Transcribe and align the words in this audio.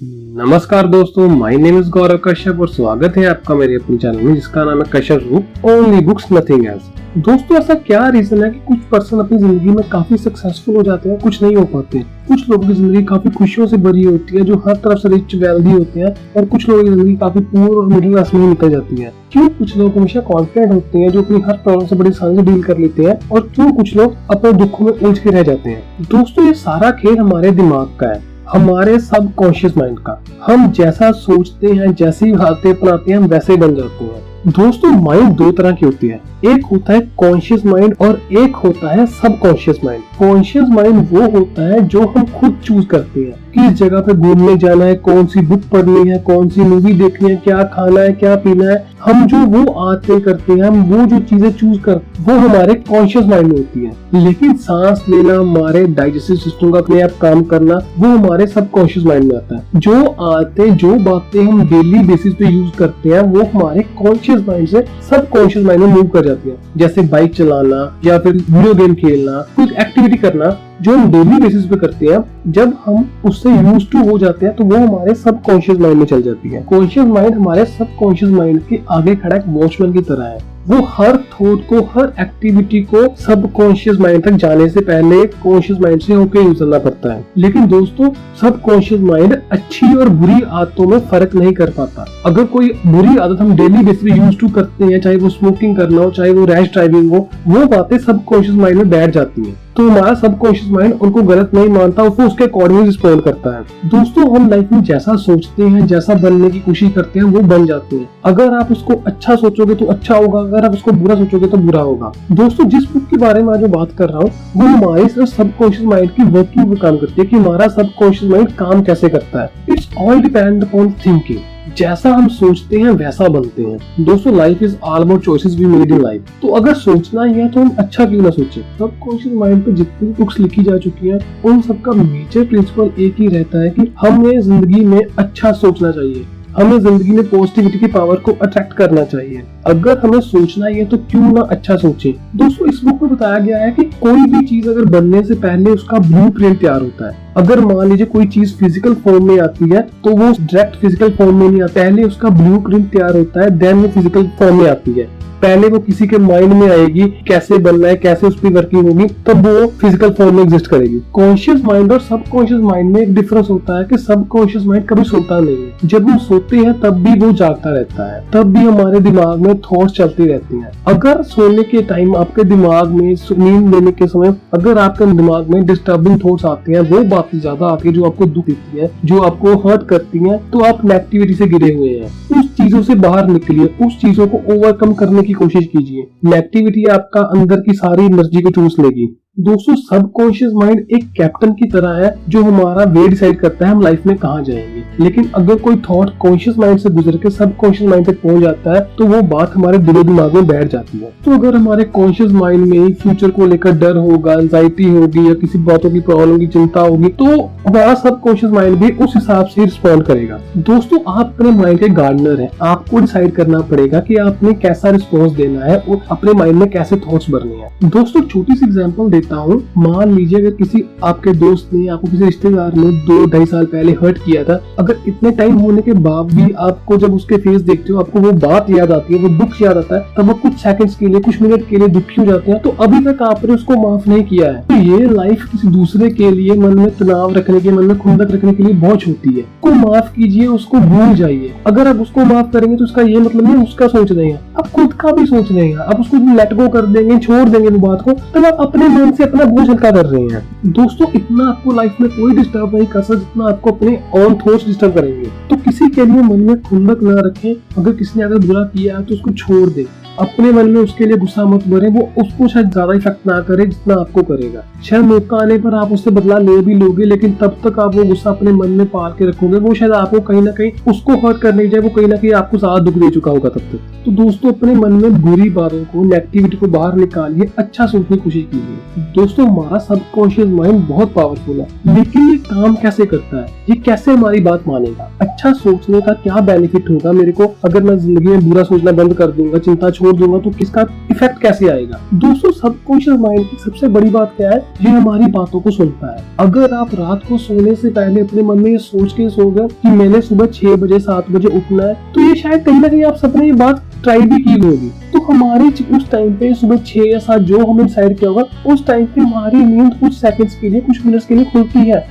नमस्कार 0.00 0.86
दोस्तों 0.86 1.26
my 1.28 1.56
name 1.56 1.78
is 1.78 1.88
Gaurav 1.90 2.16
Kashyap 2.24 2.60
और 2.60 2.68
स्वागत 2.68 3.16
है 3.18 3.24
आपका 3.26 3.54
मेरे 3.54 3.74
अपने 3.74 3.96
चैनल 3.98 4.20
में, 4.22 4.34
जिसका 4.34 4.64
नाम 4.64 4.82
है 4.82 4.84
Kashyap 4.92 5.22
book 5.30 5.64
only 5.66 6.00
books 6.06 6.26
nothing 6.32 6.66
else 6.66 6.82
दोस्तों, 7.18 7.56
ऐसा 7.58 7.74
क्या 7.76 8.08
रीजन 8.08 8.44
है 8.44 8.50
कि 8.50 8.60
कुछ 8.68 8.78
पर्सन 8.90 9.18
अपनी 9.20 9.38
ज़िंदगी 9.38 9.70
में 9.70 9.88
काफ़ी 9.90 10.16
सक्सेसफुल 10.16 10.76
हो 10.76 10.82
जाते 10.82 11.08
हैं 11.08 11.18
कुछ 11.20 11.42
नहीं 11.42 11.56
हो 11.56 11.64
पाते 11.64 12.04
कुछ 12.28 12.48
लोगों 12.50 12.68
की 12.68 12.74
ज़िंदगी 12.74 13.02
काफ़ी 13.04 13.30
खुशियों 13.30 13.66
से 13.66 13.76
भरी 13.78 14.04
होती 14.04 14.36
है, 14.36 14.44
जो 14.44 14.62
हर 14.68 14.76
तरफ़ 14.76 14.98
से 14.98 15.08
रिच 15.08 15.34
वेल्दी 15.34 15.70
होते 15.70 16.00
हैं 16.00 16.14
और 16.36 16.46
कुछ 16.46 16.68
लोगों 16.68 16.82
की 16.82 16.90
ज़िंदगी 16.90 17.16
काफ़ी 17.16 17.40
पुअर 17.42 17.76
और 17.76 17.86
मिडिल 17.86 18.12
क्लास 18.12 18.32
में 18.34 18.46
निकल 18.46 18.70
जाती 18.70 19.00
है। 19.00 19.12
क्यों 19.32 19.48
कुछ 19.50 19.76
लोग 19.76 19.98
हमेशा 19.98 20.20
कॉन्फिडेंट 20.22 20.72
होते 20.72 20.98
हैं, 20.98 21.10
जो 21.10 21.22
अपनी 21.22 21.40
हर 21.40 21.56
प्रॉब्लम 21.58 21.86
से 21.86 21.96
बड़ी 21.96 22.10
आसानी 22.10 22.36
से 22.36 22.42
डील 22.44 22.62
कर 22.62 22.78
लेते 22.78 23.04
हैं 23.04 23.18
और 23.30 23.50
क्यों 23.54 23.72
कुछ 23.72 23.94
लोग 23.96 24.16
अपने 24.30 24.52
दुखों 24.54 24.84
में 24.84 24.92
उलझ 24.92 25.18
के 25.18 25.30
रह 25.30 25.42
जाते 25.42 25.70
हैं? 25.70 25.82
दोस्तों, 26.02 26.46
ये 26.46 26.54
सारा 26.56 26.90
खेल 26.94 27.18
हमारे 27.18 27.50
दिमाग 27.52 27.96
का 28.00 28.14
है। 28.14 28.26
हमारे 28.52 28.98
सब 28.98 29.34
कॉन्शियस 29.34 29.76
माइंड 29.76 29.98
का। 29.98 30.24
हम 30.42 30.72
जैसा 30.72 31.12
सोचते 31.12 31.66
हैं, 31.66 31.94
जैसी 31.94 32.32
बातें 32.32 32.70
अपनाते 32.70 33.10
हैं, 33.10 33.18
हम 33.18 33.24
वैसे 33.24 33.56
बन 33.56 33.74
जाते 33.74 34.04
हैं। 34.04 34.27
दोस्तों 34.46 34.90
माइंड 34.90 35.28
दो 35.28 35.50
तरह 35.52 35.72
की 35.72 35.86
होती 35.86 36.08
है। 36.08 36.20
एक 36.44 36.66
होता 36.66 36.92
है 36.92 37.00
कॉन्शियस 37.00 37.66
माइंड 37.66 37.94
और 38.00 38.20
एक 38.32 38.56
होता 38.56 38.90
है 38.90 39.06
सब 39.06 39.38
कॉन्शियस 39.38 39.76
माइंड 39.84 40.02
कॉन्शियस 40.18 40.68
माइंड 40.68 41.08
वो 41.12 41.38
होता 41.38 41.62
है 41.62 41.88
जो 41.88 42.06
हम 42.06 42.24
खुद 42.24 42.60
चूज़ 42.64 42.86
करते 42.86 43.20
हैं 43.20 43.48
किस 43.54 43.78
जगह 43.78 44.00
पे 44.00 44.12
घूमने 44.12 44.56
जाना 44.56 44.84
है, 44.84 44.94
कौन 44.94 45.26
सी 45.26 45.40
बुक 45.40 45.60
पढ़नी 45.72 46.10
है, 46.10 46.18
कौन 46.18 46.48
सी 46.48 46.60
मूवी 46.60 46.92
देखनी 46.92 47.30
है, 47.30 47.36
क्या 47.36 47.62
खाना 47.62 48.00
है, 48.00 48.12
क्या 48.12 48.36
पीना 48.36 48.70
है। 48.70 48.86
हम 49.04 49.26
जो 49.26 49.36
वो 49.36 49.72
आते 49.72 50.20
करते 50.20 50.52
हैं, 50.52 50.62
हम 50.62 50.82
वो 50.82 51.06
जो 51.06 51.18
चीज़ें 51.18 51.52
चूज़ 51.52 51.80
कर, 51.80 51.94
वो 52.20 52.32
हमारे 52.32 52.74
कॉन्शियस 52.74 53.26
माइंड 53.26 53.46
में 53.46 53.56
होती 53.56 53.84
है। 53.84 54.24
लेकिन 54.24 54.54
सांस 54.54 55.04
लेना, 55.08 55.34
हमारे 55.34 55.86
डाइजेस्टिव 55.86 56.36
सिस्टम 56.36 56.70
का 56.70 56.78
अपने 56.78 57.00
आप 57.00 57.10
काम 57.22 57.42
करना, 57.42 57.74
वो 57.98 58.08
हमारे 58.08 58.46
सब 58.46 58.70
कॉन्शियस 58.70 59.06
माइंड 59.06 59.24
में 59.24 59.36
आता 59.36 59.56
है। 59.56 59.62
जो 59.76 60.06
आते, 60.06 60.70
जो 60.70 60.94
बातें 60.94 61.44
हम 61.44 61.62
डेली 61.68 61.98
बेसिस 61.98 62.34
पे 62.34 62.46
यूज़ 62.46 62.70
करते 62.78 63.08
हैं, 63.08 63.20
वो 63.20 63.42
हमारे 63.54 63.80
कॉन्शियस 63.80 64.27
माइंड 64.36 64.68
से 64.68 64.84
सब 65.10 65.28
कॉन्शियस 65.28 65.64
माइंड 65.66 65.82
में 65.82 65.88
मूव 65.88 66.08
कर 66.08 66.24
जाती 66.24 66.50
है। 66.50 66.56
जैसे 66.76 67.02
बाइक 67.02 67.34
चलाना 67.34 68.00
या 68.04 68.18
फिर 68.18 68.32
वीडियो 68.32 68.74
गेम 68.74 68.94
खेलना 68.94 69.40
कुछ 69.56 69.72
एक्टिविटी 69.72 70.16
करना 70.16 70.50
जो 70.82 70.96
हम 70.96 71.10
डेली 71.12 71.40
बेसिस 71.40 71.64
पे 71.64 71.76
करते 71.76 72.06
हैं, 72.06 72.24
जब 72.46 72.72
हम 72.84 73.08
उससे 73.24 73.50
यूज़ 73.50 73.84
टू 73.92 74.10
हो 74.10 74.18
जाते 74.18 74.46
हैं 74.46 74.56
तो 74.56 74.64
वो 74.64 74.76
हमारे 74.76 75.14
सब 75.14 75.42
कॉन्शियस 75.42 75.78
माइंड 75.78 75.98
में 75.98 76.06
चल 76.06 76.22
जाती 76.22 76.48
है। 76.48 76.62
कॉन्शियस 76.62 77.06
माइंड 77.06 77.34
हमारे 77.34 77.64
सब 77.64 77.96
कॉन्शियस 77.98 78.32
माइंड 78.32 78.60
के 78.60 78.80
आगे 78.90 79.14
खड़ा 79.16 79.36
एक 79.36 79.42
वॉचमैन 79.46 79.92
की 79.92 80.00
तरह 80.00 80.24
है। 80.24 80.58
वो 80.68 80.76
हर 80.84 81.16
थॉट 81.16 81.60
को, 81.66 81.80
हर 81.80 82.12
एक्टिविटी 82.20 82.80
को 82.80 83.16
सब 83.16 83.52
कॉन्शियस 83.52 84.00
माइंड 84.00 84.24
तक 84.24 84.30
जाने 84.30 84.68
से 84.68 84.80
पहले 84.80 85.26
कॉन्शियस 85.26 85.80
माइंड 85.80 86.00
से 86.00 86.14
होकर 86.14 86.38
यूज़ 86.38 86.58
करना 86.58 86.78
पड़ता 86.78 87.12
है। 87.12 87.26
लेकिन 87.36 87.66
दोस्तों 87.66 88.10
सब 88.40 88.60
कॉन्शियस 88.62 89.00
माइंड 89.00 89.36
अच्छी 89.52 89.94
और 89.94 90.08
बुरी 90.08 90.42
आदतों 90.48 90.86
में 90.86 91.00
फ़र्क 91.00 91.34
नहीं 91.34 91.52
कर 91.52 91.70
पाता। 91.70 92.06
अगर 92.26 92.44
कोई 92.44 92.68
बुरी 92.86 93.16
आदत 93.16 93.40
हम 93.40 93.56
डेली 93.56 93.82
बेसिस 93.82 94.02
पे 94.02 94.18
यूज़ 94.18 94.36
टू 94.38 94.48
करते 94.48 94.84
हैं, 94.84 95.00
चाहे 95.00 95.16
वो 95.16 95.28
स्मोकिंग 95.28 95.76
करना 95.76 96.02
हो, 96.02 96.10
चाहे 96.10 96.30
वो 96.30 96.44
रैश 96.44 96.72
ड्राइविंग 96.72 97.10
हो, 97.10 97.28
वो 97.48 97.66
बातें 97.66 97.98
सब 97.98 98.24
कॉन्शियस 98.24 98.56
माइंड 98.56 98.76
में 98.76 98.90
बैठ 98.90 99.10
जाती 99.10 99.44
हैं। 99.44 99.67
तो 99.78 99.88
हमारा 99.88 100.14
सबकॉन्शियस 100.14 100.70
माइंड 100.72 100.94
उनको 100.94 101.22
गलत 101.22 101.50
नहीं 101.54 101.68
मानता, 101.68 102.02
वो 102.02 102.24
उसके 102.26 102.44
अकॉर्डिंग 102.44 102.84
रिस्पॉन्ड 102.84 103.20
करता 103.22 103.50
है। 103.56 103.88
दोस्तों, 103.88 104.24
हम 104.36 104.48
लाइफ 104.50 104.72
में 104.72 104.82
जैसा 104.82 105.14
सोचते 105.16 105.62
हैं, 105.62 105.86
जैसा 105.86 106.14
बनने 106.14 106.48
की 106.50 106.60
कोशिश 106.60 106.92
करते 106.92 107.18
हैं, 107.18 107.26
वो 107.26 107.40
बन 107.48 107.66
जाते 107.66 107.96
हैं। 107.96 108.08
अगर 108.24 108.54
आप 108.54 108.72
उसको 108.72 108.94
अच्छा 109.06 109.36
सोचोगे 109.36 109.74
तो 109.74 109.86
अच्छा 109.86 110.16
होगा, 110.16 110.40
अगर 110.40 110.64
आप 110.64 110.72
उसको 110.72 110.92
बुरा 110.92 111.14
सोचोगे 111.14 111.46
तो 111.46 111.56
बुरा 111.56 111.80
होगा। 111.80 112.12
दोस्तों, 112.32 112.64
जिस 112.64 112.90
बुक 112.92 113.04
के 113.10 113.16
बारे 113.16 113.42
में 113.42 113.52
आज 113.54 113.64
बात 113.70 113.92
कर 113.98 114.08
रहा 114.08 114.18
हूँ, 114.18 114.30
वो 114.56 114.66
हमारे 114.66 115.26
सबकॉन्शियस 115.26 115.86
माइंड 115.86 116.10
की 116.10 116.22
वर्किंग 116.22 116.70
पर 116.70 116.80
काम 116.80 116.96
करती 116.96 117.20
है 117.22 117.26
कि 117.26 117.36
हमारा 117.36 117.68
सबकॉन्शियस 117.68 118.32
माइंड 118.32 118.52
काम 118.54 118.82
कैसे 118.82 119.08
करता 119.08 119.42
है। 119.42 119.50
It's 119.68 119.88
all 119.98 120.20
depend 120.20 120.64
upon 120.64 120.90
thinking 121.06 121.38
जैसा 121.76 122.10
हम 122.10 122.28
सोचते 122.28 122.78
हैं, 122.78 122.90
वैसा 122.92 123.28
बनते 123.28 123.62
हैं। 123.62 124.04
दोस्तों 124.04 124.36
life 124.36 124.62
is 124.62 124.76
all 124.84 125.02
about 125.02 125.24
choices 125.24 125.54
we 125.56 125.66
made 125.66 125.92
in 125.92 126.00
life 126.02 126.30
तो 126.42 126.48
अगर 126.56 126.74
सोचना 126.76 127.24
ही 127.24 127.34
है 127.34 127.48
तो 127.48 127.60
हम 127.60 127.74
अच्छा 127.78 128.04
क्यों 128.04 128.22
ना 128.22 128.30
सोचें? 128.30 128.62
सब 128.78 128.98
कॉन्शियस 129.00 129.34
माइंड 129.34 129.64
पे 129.64 129.72
जितनी 129.72 130.12
बुक्स 130.12 130.38
लिखी 130.40 130.62
जा 130.62 130.76
चुकी 130.78 131.08
हैं, 131.08 131.20
उन 131.44 131.60
सबका 131.60 131.92
मेजर 131.92 132.44
प्रिंसिपल 132.44 132.90
एक 133.02 133.20
ही 133.20 133.28
रहता 133.28 133.62
है 133.62 133.70
कि 133.70 133.92
हमें 134.00 134.40
ज़िंदगी 134.40 134.84
में 134.84 135.00
अच्छा 135.18 135.52
सोचना 135.54 135.90
चाहिए। 135.90 136.24
हमें 136.58 136.78
ज़िंदगी 136.78 137.12
में 137.12 137.28
पॉजिटिविटी 137.28 137.78
की 137.78 137.86
पावर 137.88 138.16
को 138.18 138.32
अट्रैक्ट 138.42 138.72
करना 138.72 139.02
चाहिए। 139.04 139.42
अगर 139.66 139.98
हमें 139.98 140.20
सोचना 140.22 140.66
ही 140.66 140.78
है 140.78 140.84
तो 140.86 140.96
क्यों 141.10 141.32
ना 141.32 141.40
अच्छा 141.50 141.76
सोचें। 141.76 142.12
दोस्तों, 142.36 142.68
इस 142.68 142.80
बुक 142.84 143.02
में 143.02 143.10
बताया 143.12 143.38
गया 143.38 143.58
है 143.58 143.70
कि 143.72 143.84
कोई 144.00 144.24
भी 144.32 144.44
चीज़ 144.46 144.68
अगर 144.68 144.84
बनने 144.90 145.22
से 145.22 145.34
पहले 145.36 145.70
उसका 145.70 145.98
ब्लू 146.00 146.28
प्रिंट 146.30 146.58
तैयार 146.60 146.80
होता 146.80 147.08
है। 147.08 147.26
अगर 147.36 147.60
मान 147.62 147.88
लीजिए 147.90 148.06
कोई 148.06 148.26
चीज़ 148.28 148.54
फ़िज़िकल 148.58 148.94
फॉर्म 148.96 149.28
में 149.28 149.38
आती 149.40 149.68
है 149.70 149.82
तो 150.04 150.10
वो 150.12 150.30
डायरेक्ट 150.32 150.76
फ़िज़िकल 150.80 151.10
फॉर्म 151.16 151.36
में 151.36 151.48
नहीं 151.48 151.62
आता। 151.62 151.74
पहले 151.74 152.04
उसका 152.04 152.28
ब्लू 152.32 152.58
प्रिंट 152.60 152.90
तैयार 152.92 153.16
होता 153.16 153.42
है 153.42 153.50
देन 153.58 153.76
वो 153.76 153.88
फ़िज़िकल 153.90 154.26
फॉर्म 154.38 154.58
में 154.58 154.68
आती 154.70 154.92
है। 154.92 155.06
पहले 155.42 155.68
वो 155.68 155.78
किसी 155.78 156.06
के 156.06 156.18
माइंड 156.18 156.52
में 156.52 156.68
आएगी, 156.68 157.06
कैसे 157.28 157.58
बनना 157.58 157.88
है, 157.88 157.96
कैसे 157.96 158.26
उस 158.26 158.38
पर 158.40 158.52
वर्किंग 158.52 158.88
होगी, 158.88 159.06
तब 159.26 159.46
वो 159.46 159.66
फ़िज़िकल 159.80 160.10
फॉर्म 160.10 160.36
में 160.36 160.42
एग्जिस्ट 160.42 160.66
करेगी। 160.66 161.00
कॉन्शियस 161.12 161.60
माइंड 161.64 161.92
और 161.92 162.00
सब 162.00 162.24
कॉन्शियस 162.28 162.60
माइंड 162.62 162.90
में 162.94 163.00
एक 163.00 163.14
डिफरेंस 163.14 163.50
होता 163.50 163.78
है 163.78 163.84
कि 163.84 163.98
सब 163.98 164.26
कॉन्शियस 164.28 164.64
माइंड 164.66 164.86
कभी 164.88 165.04
सोता 165.04 165.38
नहीं 165.40 165.56
है। 165.56 165.88
जब 165.88 166.08
हम 166.08 166.18
सोते 166.18 166.56
हैं, 166.56 166.72
तब 166.80 167.02
भी 167.04 167.18
वो 167.20 167.32
जागता 167.32 167.70
रहता 167.70 168.12
है। 168.12 168.22
तब 168.32 168.52
भी 168.54 168.60
हमारे 168.60 169.00
दिमाग 169.00 169.40
में 169.40 169.54
थॉट्स 169.62 169.92
चलती 169.94 170.26
रहती 170.26 170.60
है। 170.60 170.72
अगर 170.88 171.22
सोने 171.24 171.62
के 171.64 171.82
टाइम 171.84 172.14
आपके 172.16 172.44
दिमाग 172.46 172.90
में 172.90 173.14
नींद 173.38 173.74
लेने 173.74 173.92
के 173.92 174.06
समय 174.06 174.34
अगर 174.54 174.78
आपके 174.78 175.06
दिमाग 175.06 175.48
में 175.50 175.64
डिस्टर्बिंग 175.66 176.18
थॉट्स 176.20 176.44
आते 176.46 176.72
हैं, 176.72 176.80
वो 176.80 177.02
बातें 177.06 177.38
ज़्यादा 177.40 177.66
आती 177.66 177.88
है 177.88 177.94
जो 177.94 178.04
आपको 178.04 178.26
दुख 178.26 178.46
देती 178.46 178.78
है, 178.78 178.90
जो 179.04 179.20
आपको 179.22 179.54
हर्ट 179.68 179.86
करती 179.88 180.18
है 180.20 180.36
तो 180.50 180.64
आप 180.64 180.84
नेगेटिविटी 180.84 181.34
से 181.34 181.46
गिरे 181.48 181.74
हुए 181.74 181.88
हैं। 181.90 182.10
उस 182.38 182.56
चीज़ों 182.56 182.82
से 182.82 182.94
बाहर 182.96 183.26
निकलिए, 183.28 183.66
उस 183.86 184.00
चीज़ों 184.00 184.26
को 184.26 184.38
ओवरकम 184.54 184.92
करने 184.94 185.22
की 185.28 185.34
कोशिश 185.34 185.66
कीजिए। 185.66 186.02
नेगेटिविटी 186.24 186.84
आपका 186.84 187.20
अंदर 187.36 187.60
की 187.60 187.72
सारी 187.72 188.04
एनर्जी 188.04 188.42
को 188.42 188.50
चूस 188.50 188.76
लेगी। 188.80 189.06
दोस्तों 189.38 189.74
सबकॉन्शियस 189.76 190.52
माइंड 190.52 190.86
एक 190.92 191.04
कैप्टन 191.16 191.52
की 191.54 191.66
तरह 191.70 191.90
है 191.96 192.08
जो 192.28 192.42
हमारा 192.42 192.84
वे 192.92 193.06
डिसाइड 193.08 193.38
करता 193.40 193.66
है 193.66 193.72
हम 193.72 193.82
लाइफ 193.82 194.06
में 194.06 194.16
कहाँ 194.18 194.42
जाएँगे। 194.44 194.82
लेकिन 195.00 195.28
अगर 195.36 195.56
कोई 195.56 195.76
थॉट 195.80 196.10
कॉन्शियस 196.18 196.56
माइंड 196.58 196.78
से 196.78 196.90
गुजर 196.90 197.16
के 197.16 197.30
सबकॉन्शियस 197.30 197.90
माइंड 197.90 198.06
तक 198.06 198.20
पहुँच 198.22 198.42
जाता 198.42 198.74
है 198.74 198.80
तो 198.98 199.06
वो 199.06 199.20
बात 199.28 199.52
हमारे 199.54 199.78
दिलो 199.78 200.02
दिमाग 200.04 200.34
में 200.34 200.46
बैठ 200.46 200.72
जाती 200.72 200.98
है। 200.98 201.12
तो 201.24 201.32
अगर 201.32 201.56
हमारे 201.56 201.84
कॉन्शियस 201.98 202.32
माइंड 202.32 202.64
में 202.64 202.94
फ्यूचर 202.94 203.30
को 203.30 203.46
लेकर 203.46 203.76
डर 203.78 203.96
होगा 203.98 204.32
एंजाइटी 204.32 204.88
होगी 204.88 205.26
या 205.28 205.34
किसी 205.34 205.58
बातों 205.60 205.90
की 205.90 206.00
प्रॉब्लम 206.00 206.38
की 206.38 206.46
चिंता 206.48 206.80
होगी 206.80 207.08
तो 207.20 207.24
हमारा 207.68 207.94
सबकॉन्शियस 207.94 208.52
माइंड 208.52 208.76
भी 208.76 208.90
उस 209.04 209.14
हिसाब 209.16 209.46
से 209.46 209.64
रिस्पॉन्ड 209.64 210.04
करेगा। 210.04 210.40
दोस्तों, 210.58 211.00
आप 211.08 211.26
अपने 211.28 211.50
माइंड 211.52 211.78
के 211.80 211.88
गार्डनर 211.90 212.40
है। 212.40 212.50
आपको 212.64 213.00
डिसाइड 213.00 213.32
करना 213.34 213.60
पड़ेगा 213.70 214.00
की 214.00 214.16
आपने 214.18 214.54
कैसा 214.58 214.90
रिस्पॉन्स 214.90 215.32
देना 215.34 215.64
है 215.64 215.78
और 215.78 216.02
अपने 216.10 216.32
माइंड 216.34 216.58
में 216.58 216.68
कैसे 216.70 216.96
थॉट्स 216.98 217.30
भरने 217.30 217.54
हैं। 217.54 217.90
दोस्तों, 217.90 218.22
छोटी 218.22 218.54
सी 218.54 218.66
एग्ज़ाम्पल 218.66 219.10
देता 219.10 219.27
हूँ। 219.36 219.56
मान 219.78 220.14
लीजिए 220.14 220.38
अगर 220.38 220.50
किसी 220.54 220.84
आपके 221.04 221.32
दोस्त 221.34 221.72
ने 221.74 221.86
आपको 221.88 222.08
किसी 222.08 222.24
रिश्तेदार 222.24 222.74
ने 222.74 222.90
दो 223.06 223.24
ढाई 223.28 223.46
साल 223.46 223.64
पहले 223.66 223.92
हर्ट 223.92 224.18
किया 224.18 224.42
था 224.44 224.60
अगर 224.78 224.96
इतने 225.08 225.30
टाइम 225.32 225.56
होने 225.58 225.82
के 225.82 225.92
बाद 226.00 226.34
भी 226.34 226.50
आपको 226.60 226.96
जब 226.96 227.14
उसके 227.14 227.36
फेस 227.38 227.60
देखते 227.62 227.92
हो 227.92 228.00
आपको 228.00 228.20
वो 228.20 228.32
बात 228.46 228.70
याद 228.70 228.92
आती 228.92 229.14
है 229.14 229.22
वो 229.22 229.28
दुख 229.38 229.60
याद 229.62 229.76
आता 229.76 229.96
है 229.96 230.14
तब 230.16 230.28
वो 230.28 230.34
कुछ 230.34 230.52
सेकंड्स 230.58 230.96
के 230.96 231.06
लिए 231.06 231.20
कुछ 231.20 231.40
मिनट 231.42 231.68
के 231.68 231.76
लिए 231.76 231.88
दुखी 231.88 232.20
हो 232.20 232.26
जाते 232.26 232.52
हैं। 232.52 232.60
तो 232.62 232.70
अभी 232.80 233.04
तक 233.04 233.22
आपने 233.22 233.54
उसको 233.54 233.76
माफ़ 233.76 234.08
नहीं 234.10 234.22
किया 234.24 234.50
है। 234.52 234.62
तो 234.62 234.74
ये 234.74 235.08
लाइफ 235.08 235.44
किसी 235.52 235.68
दूसरे 235.68 236.10
के 236.10 236.30
लिए 236.30 236.54
मन 236.56 236.78
में 236.78 236.90
तनाव 236.96 237.34
रखने 237.34 237.60
के 237.60 237.70
मन 237.70 237.84
में 237.84 237.98
खुंदक 237.98 238.32
रखने 238.32 238.52
के 238.52 238.62
लिए 238.62 238.74
बहुत 238.76 239.00
छोटी 239.00 239.32
है। 239.32 239.40
उसको 239.40 239.70
माफ़ 239.70 240.12
कीजिए 240.14 240.46
उसको 240.48 240.78
भूल 240.78 241.14
जाइए। 241.14 241.52
अगर 241.66 241.88
आप 241.88 242.00
उसको 242.00 242.24
माफ़ 242.24 242.50
करेंगे 242.52 242.76
तो 242.76 242.84
उसका 242.84 243.02
ये 243.02 243.16
मतलब 243.16 243.44
नहीं 243.44 243.62
उसका 243.64 243.86
सोच 243.88 244.12
रहे 244.12 244.26
हैं। 244.26 244.40
आप 244.58 244.70
खुद 244.70 244.92
का 244.92 245.12
भी 245.12 245.26
सोच 245.26 245.52
रहे 245.52 245.66
हैं। 245.66 245.76
आप 245.76 246.00
उसको 246.00 246.16
लेट 246.36 246.54
गो 246.54 246.68
कर 246.68 246.86
देंगे 246.86 247.18
छोड़ 247.18 247.48
देंगे 247.48 247.68
वो 247.68 247.86
बात 247.86 248.02
को 248.02 248.12
तब 248.34 248.44
आप 248.44 248.56
अपने 248.60 248.88
मन 248.88 249.07
से 249.12 249.24
अपना 249.24 249.44
बोझ 249.44 249.68
हल्का 249.70 249.90
कर 249.90 250.06
रहे 250.06 250.22
हैं। 250.22 250.72
दोस्तों, 250.72 251.06
इतना 251.14 251.48
आपको 251.48 251.72
लाइफ 251.72 251.96
में 252.00 252.10
कोई 252.10 252.34
डिस्टर्ब 252.34 252.74
नहीं 252.74 252.86
कर 252.86 253.02
सकता 253.02 253.18
जितना 253.18 253.44
आपको 253.44 253.70
अपने 253.70 253.96
ऑन 254.14 254.34
थॉट्स 254.34 254.66
डिस्टर्ब 254.66 254.94
करेंगे। 254.94 255.30
तो 255.50 255.56
किसी 255.56 255.88
के 255.88 256.04
लिए 256.04 256.22
मन 256.22 256.40
में 256.40 256.62
खुंदक 256.62 257.02
ना 257.02 257.20
रखें। 257.20 257.54
अगर 257.78 257.92
किसी 257.92 258.18
ने 258.18 258.24
अगर 258.24 258.38
बुरा 258.38 258.62
किया 258.64 258.98
है 258.98 259.04
तो 259.04 259.14
उसको 259.14 259.30
छोड़ 259.30 259.68
दे। 259.70 259.86
अपने 260.18 260.50
मन 260.52 260.68
में 260.68 260.80
उसके 260.80 261.06
लिए 261.06 261.16
गुस्सा 261.16 261.44
मत 261.44 261.66
भरे 261.68 261.88
वो 261.90 262.00
उसको 262.18 262.46
शायद 262.48 262.70
ज़्यादा 262.72 262.94
इफ़ेक्ट 262.94 263.26
ना 263.26 263.40
करे 263.40 263.66
जितना 263.66 263.94
आपको 263.94 264.22
करेगा। 264.22 264.62
शायद 264.84 265.04
मौका 265.04 265.36
आने 265.36 265.58
पर 265.58 265.74
आप 265.74 265.92
उससे 265.92 266.10
बदला 266.10 266.38
ले 266.38 266.56
भी 266.62 266.74
लोगे, 266.74 267.04
लेकिन 267.04 267.32
तब 267.40 267.56
तक 267.64 267.78
आप 267.80 267.94
वो 267.94 268.04
गुस्सा 268.04 268.30
अपने 268.30 268.52
मन 268.52 268.70
में 268.70 268.86
पाल 268.88 269.12
के 269.18 269.26
रखोगे। 269.26 269.58
वो 269.58 269.74
शायद 269.74 269.92
आपको 269.92 270.20
कहीं 270.22 270.42
ना 270.42 270.52
कहीं 270.52 270.70
उसको 270.88 271.16
हर्ट 271.26 271.40
करने 271.42 271.66
जाए 271.68 271.80
वो 271.80 271.88
कहीं 271.90 272.06
ना 272.06 272.16
कहीं 272.16 272.32
आपको 272.34 272.58
ज़्यादा 272.58 272.78
दुख 272.80 272.94
दे 272.94 273.10
चुका 273.10 273.30
होगा 273.30 273.48
तब 273.48 273.60
तक। 273.72 273.80
तो 274.04 274.12
दोस्तों, 274.14 274.52
अपने 274.52 274.74
मन 274.74 274.92
में 274.94 275.20
बुरी 275.22 275.48
बातों 275.50 275.84
को 275.84 276.04
नेगेटिविटी 276.04 276.56
को 276.56 276.66
बाहर 276.68 276.94
निकालिए 276.96 277.50
अच्छा 277.58 277.86
सोचने 277.86 278.16
की 278.16 278.22
कोशिश 278.22 278.44
कीजिए। 278.44 279.04
दोस्तों, 279.14 279.46
हमारा 279.46 279.78
सबकॉन्शियस 279.80 280.48
माइंड 280.50 280.86
बहुत 280.88 281.12
पावरफुल 281.14 281.60
है, 281.60 281.68
लेकिन 281.88 282.30
ये 282.30 282.36
काम 282.44 282.74
कैसे 282.76 283.06
करता 283.06 283.36
है? 283.36 283.46
ये 283.70 283.76
कैसे 283.80 284.12
हमारी 284.12 284.40
बात 284.40 284.68
मानेगा? 284.68 285.10
अच्छा 285.20 285.52
सोचने 285.54 286.00
का 286.00 286.12
क्या 286.22 286.40
बेनिफिट 286.42 286.90
होगा 286.90 287.12
मेरे 287.12 287.32
को? 287.32 287.52
अगर 287.64 287.82
मैं 287.82 287.98
ज़िंदगी 287.98 288.28
में 288.28 288.48
बुरा 288.48 288.62
सोचना 288.64 288.92
बंद 288.94 289.14
कर 289.14 289.30
दूँगा, 289.32 289.58
चिंता 289.60 289.90
छोड़ 289.90 290.07
छोड़ 290.08 290.16
दूँगा 290.16 290.38
तो 290.38 290.50
किसका 290.50 290.82
इफ़ेक्ट 291.10 291.40
कैसे 291.42 291.68
आएगा? 291.68 292.00
दोस्तों 292.14 292.50
सबकॉन्शियस 292.52 293.18
माइंड 293.20 293.44
की 293.46 293.56
सबसे 293.56 293.88
बड़ी 293.88 294.10
बात 294.10 294.32
क्या 294.36 294.50
है? 294.50 294.58
ये 294.82 294.90
हमारी 294.90 295.26
बातों 295.28 295.60
को 295.60 295.70
सुनता 295.70 296.14
है। 296.14 296.24
अगर 296.40 296.74
आप 296.74 296.94
रात 296.94 297.22
को 297.28 297.38
सोने 297.38 297.74
से 297.74 297.90
पहले 297.90 298.20
अपने 298.20 298.42
मन 298.42 298.58
में 298.58 298.70
ये 298.70 298.78
सोच 298.78 299.12
के 299.12 299.28
सो 299.30 299.50
गए 299.50 299.68
कि 299.82 299.90
मैंने 299.90 300.20
सुबह 300.20 300.46
छह 300.48 300.76
बजे, 300.76 300.98
सात 300.98 301.30
बजे 301.30 301.48
उठना 301.48 301.82
है 301.82 301.94
तो 302.14 302.20
ये 302.20 302.34
शायद 302.34 302.64
कहीं 302.64 302.80
ना 302.80 302.88
कहीं 302.88 303.04
आप 303.04 303.16
सबने 303.16 303.46
ये 303.46 303.52
बात 303.54 303.84
ट्राई 304.02 304.20
भी 304.20 304.42
की 304.42 304.58
होगी। 304.58 304.90
तो 305.12 305.20
हमारी 305.22 305.68
उस 305.96 306.10
टाइम 306.10 306.34
पे 306.34 306.52
सुबह 306.54 306.76
छह 306.76 307.08
या 307.10 307.18
सात 307.18 307.40
जो 307.42 307.64
हमने 307.66 307.84
डिसाइड 307.84 308.18
किया 308.18 308.30
होगा, 308.30 308.44
उस 308.72 308.86
टाइम 308.86 309.06
पे 309.06 309.20
हमारी 309.20 309.64
नींद 309.64 309.94
कुछ 309.94 310.12
सेकंड्स 310.14 310.60
के 310.60 310.68
लिए, 310.68 310.80
कुछ 310.80 311.04
मिनट्स 311.06 311.26
के 311.26 311.34
लिए 311.34 311.44
खुलती 311.44 311.78
है। 311.78 312.06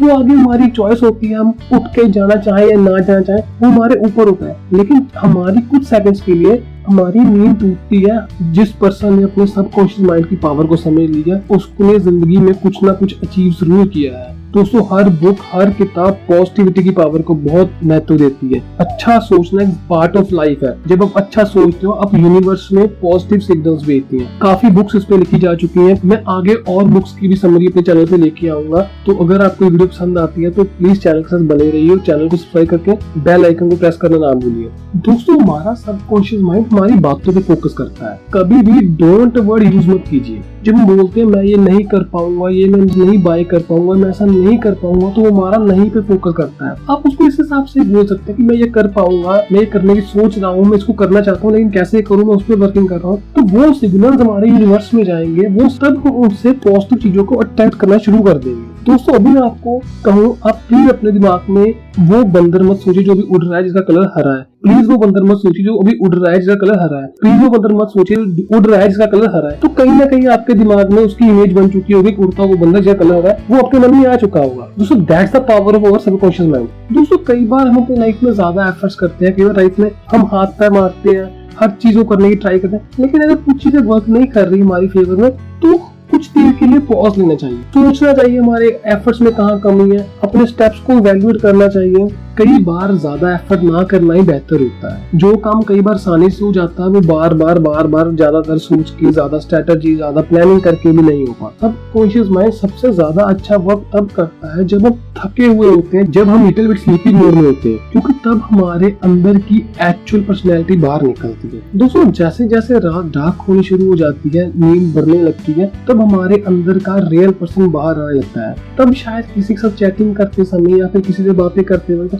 वो 0.00 0.08
आगे 0.08 0.32
हमारी 0.32 0.66
चॉइस 0.66 1.02
होती 1.02 1.26
है, 1.26 1.34
हम 1.34 1.54
उठ 1.72 1.86
के 1.94 2.08
जाना 2.08 2.34
चाहे 2.34 2.68
या 2.70 2.76
ना 2.76 2.98
जाना 2.98 3.20
चाहे, 3.20 3.40
वो 3.60 3.68
हमारे 3.68 3.94
ऊपर 4.00 4.28
होता 4.28 4.46
है। 4.46 4.56
लेकिन 4.72 5.06
हमारी 5.18 5.60
कुछ 5.60 5.84
सेकंड्स 5.84 6.20
के 6.20 6.34
लिए 6.34 6.62
हमारी 6.86 7.20
नींद 7.20 7.58
टूटती 7.60 8.00
है 8.02 8.52
जिस 8.52 8.72
पर्सन 8.72 9.14
ने 9.14 9.22
अपने 9.22 9.46
सबकॉन्शियस 9.46 10.08
माइंड 10.08 10.26
की 10.28 10.36
पावर 10.38 10.66
को 10.66 10.76
समझ 10.78 11.08
लिया, 11.10 11.40
उसने 11.50 11.98
ज़िंदगी 11.98 12.36
में 12.38 12.52
कुछ 12.54 12.82
ना 12.84 12.92
कुछ 12.94 13.20
अचीव 13.22 13.52
ज़रूर 13.54 13.86
किया 13.88 14.18
है। 14.18 14.38
दोस्तों 14.52 14.80
हर 14.86 15.08
बुक 15.18 15.38
हर 15.44 15.70
किताब 15.70 16.14
पॉजिटिविटी 16.28 16.82
की 16.84 16.90
पावर 16.90 17.22
को 17.22 17.34
बहुत 17.34 17.72
महत्व 17.84 18.16
देती 18.18 18.46
है। 18.48 18.60
अच्छा 18.80 19.18
सोचना 19.20 19.62
एक 19.62 19.74
पार्ट 19.90 20.16
ऑफ़ 20.16 20.32
लाइफ 20.34 20.62
है। 20.64 20.74
जब 20.88 21.02
आप 21.02 21.12
अच्छा 21.16 21.44
सोचते 21.44 21.86
हो, 21.86 21.92
आप 21.94 22.14
यूनिवर्स 22.14 22.66
में 22.72 22.86
पॉजिटिव 23.00 23.40
सिग्नल्स 23.40 23.84
भेजती 23.86 24.18
हैं। 24.18 24.38
काफ़ी 24.40 24.70
बुक्स 24.70 24.96
इस 24.96 25.04
पे 25.04 25.16
लिखी 25.16 25.38
जा 25.38 25.54
चुकी 25.54 25.80
हैं। 25.80 26.00
मैं 26.04 26.22
आगे 26.28 26.54
और 26.68 26.84
बुक्स 26.86 27.12
की 27.18 27.28
भी 27.28 27.36
समरी 27.36 27.66
अपने 27.66 27.82
चैनल 27.82 28.06
पे 28.06 28.16
लेके 28.16 28.48
आऊँगा। 28.48 28.80
तो 29.06 29.14
अगर 29.24 29.44
आपको 29.44 29.64
वीडियो 29.64 29.86
पसंद 29.86 30.18
आती 30.18 30.42
है 30.42 30.50
तो 30.50 30.64
प्लीज़ 30.64 30.98
चैनल 30.98 31.22
के 31.22 31.28
साथ 31.28 31.46
बने 31.48 31.70
रहिए 31.70 31.90
और 31.90 32.00
चैनल 32.00 32.28
को 32.28 32.36
सब्सक्राइब 32.36 32.68
करके 32.68 33.20
बेल 33.20 33.44
आइकन 33.46 33.70
को 33.70 33.76
प्रेस 33.76 33.96
करना 33.96 34.18
ना 34.18 34.32
भूलिए। 34.34 34.70
दोस्तों, 34.96 35.40
हमारा 35.42 35.74
सबकॉन्शियस 35.76 36.42
माइंड 36.42 36.66
हमारी 36.72 36.94
बातों 36.94 37.32
पे 37.32 37.40
फोकस 37.40 37.72
करता 37.72 38.10
है। 38.10 38.18
कभी 38.34 38.62
भी 38.62 38.80
डोंट 38.96 39.38
वर्ड 39.38 39.74
यूज़ 39.74 39.88
मत 39.88 40.04
कीजिए। 40.10 40.42
जब 40.64 40.74
हम 40.74 40.86
बोलते 40.86 41.20
हैं, 41.20 41.26
मैं 41.26 41.42
ये 41.42 41.56
नहीं 41.56 41.84
कर 41.84 42.02
पाऊँगा, 42.02 42.48
ये 42.48 42.68
मैं 42.68 42.80
नहीं 42.80 43.22
बाय 43.22 43.44
कर 43.44 43.58
पाऊँगा, 43.58 43.94
मैं 43.94 44.08
ऐसा 44.10 44.24
नहीं 44.24 44.56
कर 44.58 44.72
पाऊँगा 44.72 45.08
तो 45.10 45.20
वो 45.20 45.30
हमारा 45.30 45.58
नहीं 45.58 45.90
पे 45.90 46.00
फोकस 46.00 46.34
करता 46.36 46.68
है। 46.68 46.76
आप 46.90 47.06
उसको 47.06 47.26
इस 47.26 47.36
हिसाब 47.40 47.64
से 47.64 47.80
बोल 47.80 48.06
सकते 48.06 48.32
हैं 48.32 48.36
कि 48.36 48.42
मैं 48.42 48.56
ये 48.56 48.66
कर 48.68 48.86
पाऊँगा, 48.88 49.42
मैं 49.52 49.60
ये 49.60 49.66
करने 49.66 49.94
की 49.94 50.00
सोच 50.00 50.38
रहा 50.38 50.50
हूँ, 50.50 50.64
मैं 50.64 50.78
इसको 50.78 50.92
करना 50.92 51.20
चाहता 51.20 51.46
हूँ, 51.46 51.52
लेकिन 51.52 51.70
कैसे 51.70 52.02
करूँ, 52.02 52.24
मैं 52.24 52.34
उस 52.34 52.42
पर 52.42 52.56
वर्किंग 52.56 52.88
कर 52.88 52.96
रहा 52.96 53.08
हूँ। 53.08 53.22
तो 53.36 53.42
वो 53.42 53.72
सिग्नल 53.72 54.20
हमारे 54.20 54.48
यूनिवर्स 54.48 54.94
में 54.94 55.04
जाएँगे, 55.04 55.46
वो 55.46 55.68
सब 55.68 56.02
उनसे 56.06 56.52
पॉजिटिव 56.52 56.98
चीज़ों 56.98 57.24
को 57.24 57.36
अट्रैक्ट 57.36 57.74
करना 57.74 57.98
शुरू 57.98 58.22
कर 58.22 58.38
देंगे। 58.38 58.69
दोस्तों, 58.80 59.14
अभी 59.14 59.30
मैं 59.30 59.40
आपको 59.42 59.76
कहूँ, 60.04 60.28
आप 60.46 60.60
प्लीज़ 60.68 60.88
अपने 60.88 61.10
दिमाग 61.12 61.48
में 61.50 61.74
वो 62.00 62.22
बंदर 62.32 62.62
मत 62.62 62.76
सोचिए 62.76 63.02
जो 63.04 63.12
अभी 63.12 63.22
उड़ 63.24 63.42
रहा 63.44 63.56
है, 63.56 63.62
जिसका 63.64 63.80
कलर 63.80 64.06
हरा 64.14 64.32
है। 64.32 64.42
प्लीज़ 64.62 64.86
वो 64.90 64.96
बंदर 64.98 65.22
मत 65.22 65.38
सोचिए 65.38 65.64
जो 65.64 65.74
अभी 65.74 65.96
उड़ 65.98 66.14
रहा 66.14 66.30
है, 66.32 66.38
जिसका 66.38 66.54
कलर 66.56 66.78
हरा 66.78 67.00
है। 67.00 67.06
प्लीज़ 67.20 67.42
वो 67.42 67.48
बंदर 67.50 67.74
मत 67.74 67.88
सोचिए 67.88 68.16
उड़ 68.56 68.64
रहा 68.66 68.80
है, 68.80 68.88
जिसका 68.88 69.06
कलर 69.06 69.28
हरा 69.34 69.50
है। 69.50 69.58
तो 69.60 69.68
कहीं 69.70 69.92
ना 69.92 70.06
कहीं 70.06 70.26
आपके 70.28 70.54
दिमाग 70.54 70.92
में 70.92 71.02
उसकी 71.02 71.28
इमेज 71.28 71.52
बन 71.52 71.68
चुकी 71.68 71.92
होगी 71.92 72.14
उड़ता 72.18 72.42
वो 72.42 72.56
बंदर, 72.56 72.80
जिसका 72.80 72.98
कलर 72.98 73.16
हरा 73.16 73.30
है, 73.30 73.44
वो 73.50 73.58
आपके 73.58 73.78
मन 73.78 73.94
में 73.96 74.06
आ 74.06 74.16
चुका 74.16 74.40
होगा। 74.40 74.68
दोस्तों 74.78 74.98
that's 75.04 75.32
the 75.32 75.44
power 75.50 75.76
of 75.76 75.84
our 75.84 75.98
subconscious 76.00 76.48
mind 76.48 76.68
दोस्तों, 76.92 77.18
कई 77.26 77.44
बार 77.46 77.66
हम 77.66 77.82
अपनी 77.82 77.96
लाइफ 77.96 78.22
में 78.22 78.32
ज़्यादा 78.32 78.68
एफर्ट्स 78.68 78.96
करते 78.96 79.26
हैं, 79.26 79.34
कई 79.36 79.44
बार 79.44 79.56
लाइफ 79.56 79.78
में 79.78 79.90
हम 80.12 80.26
हाथ 80.32 80.58
पैर 80.58 80.70
मारते 80.70 81.16
हैं, 81.16 81.30
हर 81.58 81.70
चीज़ 81.72 81.96
को 81.98 82.04
करने 82.06 82.28
की 82.28 82.36
ट्राई 82.36 82.58
करते 82.58 82.76
हैं, 82.76 82.88
लेकिन 83.00 83.22
अगर 83.22 83.34
कुछ 83.36 83.62
चीज़ें 83.62 83.80
वर्क 83.82 84.08
नहीं 84.08 84.26
कर 84.28 84.48
रही 84.48 84.60
हमारी 84.60 84.88
फेवर 84.88 85.22
में 85.22 85.30
तो 85.62 85.78
कुछ 86.10 86.30
देर 86.30 86.52
के 86.52 86.66
लिए 86.66 86.78
पॉज 86.78 87.18
लेना 87.18 87.34
चाहिए। 87.34 87.58
सोचना 87.58 88.12
चाहिए 88.12 88.38
हमारे 88.38 88.68
एफर्ट्स 88.86 89.20
में 89.20 89.34
कहाँ 89.34 89.60
कमी 89.60 89.96
है। 89.96 90.06
अपने 90.22 90.46
स्टेप्स 90.46 90.80
को 90.80 90.98
वैल्यूएट 90.98 91.40
करना 91.40 91.68
चाहिए। 91.68 92.08
कई 92.38 92.58
बार 92.64 92.94
ज़्यादा 92.94 93.32
एफर्ट 93.34 93.62
ना 93.62 93.82
करना 93.82 94.14
ही 94.14 94.22
बेहतर 94.22 94.60
होता 94.60 94.94
है। 94.94 95.18
जो 95.18 95.34
काम 95.38 95.62
कई 95.62 95.80
बार 95.80 95.94
आसानी 95.94 96.28
से 96.30 96.44
हो 96.44 96.52
जाता 96.52 96.82
है, 96.82 96.88
वो 96.88 97.00
बार 97.06 97.34
बार 97.34 97.58
बार 97.58 97.86
बार 97.86 98.10
ज़्यादातर 98.12 98.58
सोच 98.58 98.90
के, 98.90 99.10
ज़्यादा 99.12 99.38
स्ट्रेटेजी 99.38 99.94
ज़्यादा 99.96 100.20
प्लानिंग 100.22 100.60
करके 100.60 100.90
भी 100.90 101.02
नहीं 101.02 101.26
हो 101.26 101.32
पाता। 101.40 101.68
सब 101.68 101.76
कॉन्शियस 101.92 102.28
माइंड 102.28 102.52
सबसे 102.52 102.92
ज़्यादा 102.92 103.24
अच्छा 103.24 103.56
वर्क 103.58 103.84
तब 103.94 104.08
करता 104.16 104.56
है 104.56 104.64
जब 104.64 104.86
हम 104.86 104.98
थके 105.18 105.46
हुए 105.46 105.68
होते 105.68 105.96
हैं, 105.96 106.10
जब 106.10 106.28
हम 106.28 106.46
लिटिल 106.46 106.68
बिट 106.68 106.78
स्लीपी 106.78 107.12
मोड 107.12 107.34
में 107.34 107.42
होते 107.42 107.68
हैं, 107.68 107.90
क्योंकि 107.92 108.12
तब 108.24 108.42
हमारे 108.50 108.94
अंदर 109.04 109.38
की 109.40 109.58
एक्चुअल 109.82 110.22
पर्सनैलिटी 110.24 110.76
बाहर 110.76 111.02
निकलती 111.02 111.48
है। 111.48 111.62
दोस्तों 111.78 112.04
जैसे 112.12 112.46
जैसे 112.48 112.78
रात 112.78 113.04
डार्क 113.14 113.44
होनी 113.48 113.62
शुरू 113.62 113.88
हो 113.88 113.96
जाती 113.96 114.36
है, 114.36 114.46
नींद 114.56 114.94
बढ़ने 114.94 115.20
लगती 115.22 115.52
है, 115.52 115.70
तब 115.88 116.00
हमारे 116.00 116.42
अंदर 116.46 116.78
का 116.78 116.96
रियल 117.00 117.30
पर्सन 117.40 117.70
बाहर 117.72 118.00
आने 118.00 118.18
लगता 118.18 118.48
है। 118.48 118.56
तब 118.78 118.92
शायद 118.94 119.24
किसी 119.34 119.54
के 119.54 119.60
साथ 119.60 119.76
चैटिंग 119.78 120.14
करते 120.16 120.44
समय 120.44 120.78
या 120.80 120.86
फिर 120.86 121.02
किसी 121.02 121.22
से 121.22 121.30
बातें 121.34 121.62
करते 121.64 121.94
वक्त 121.94 122.19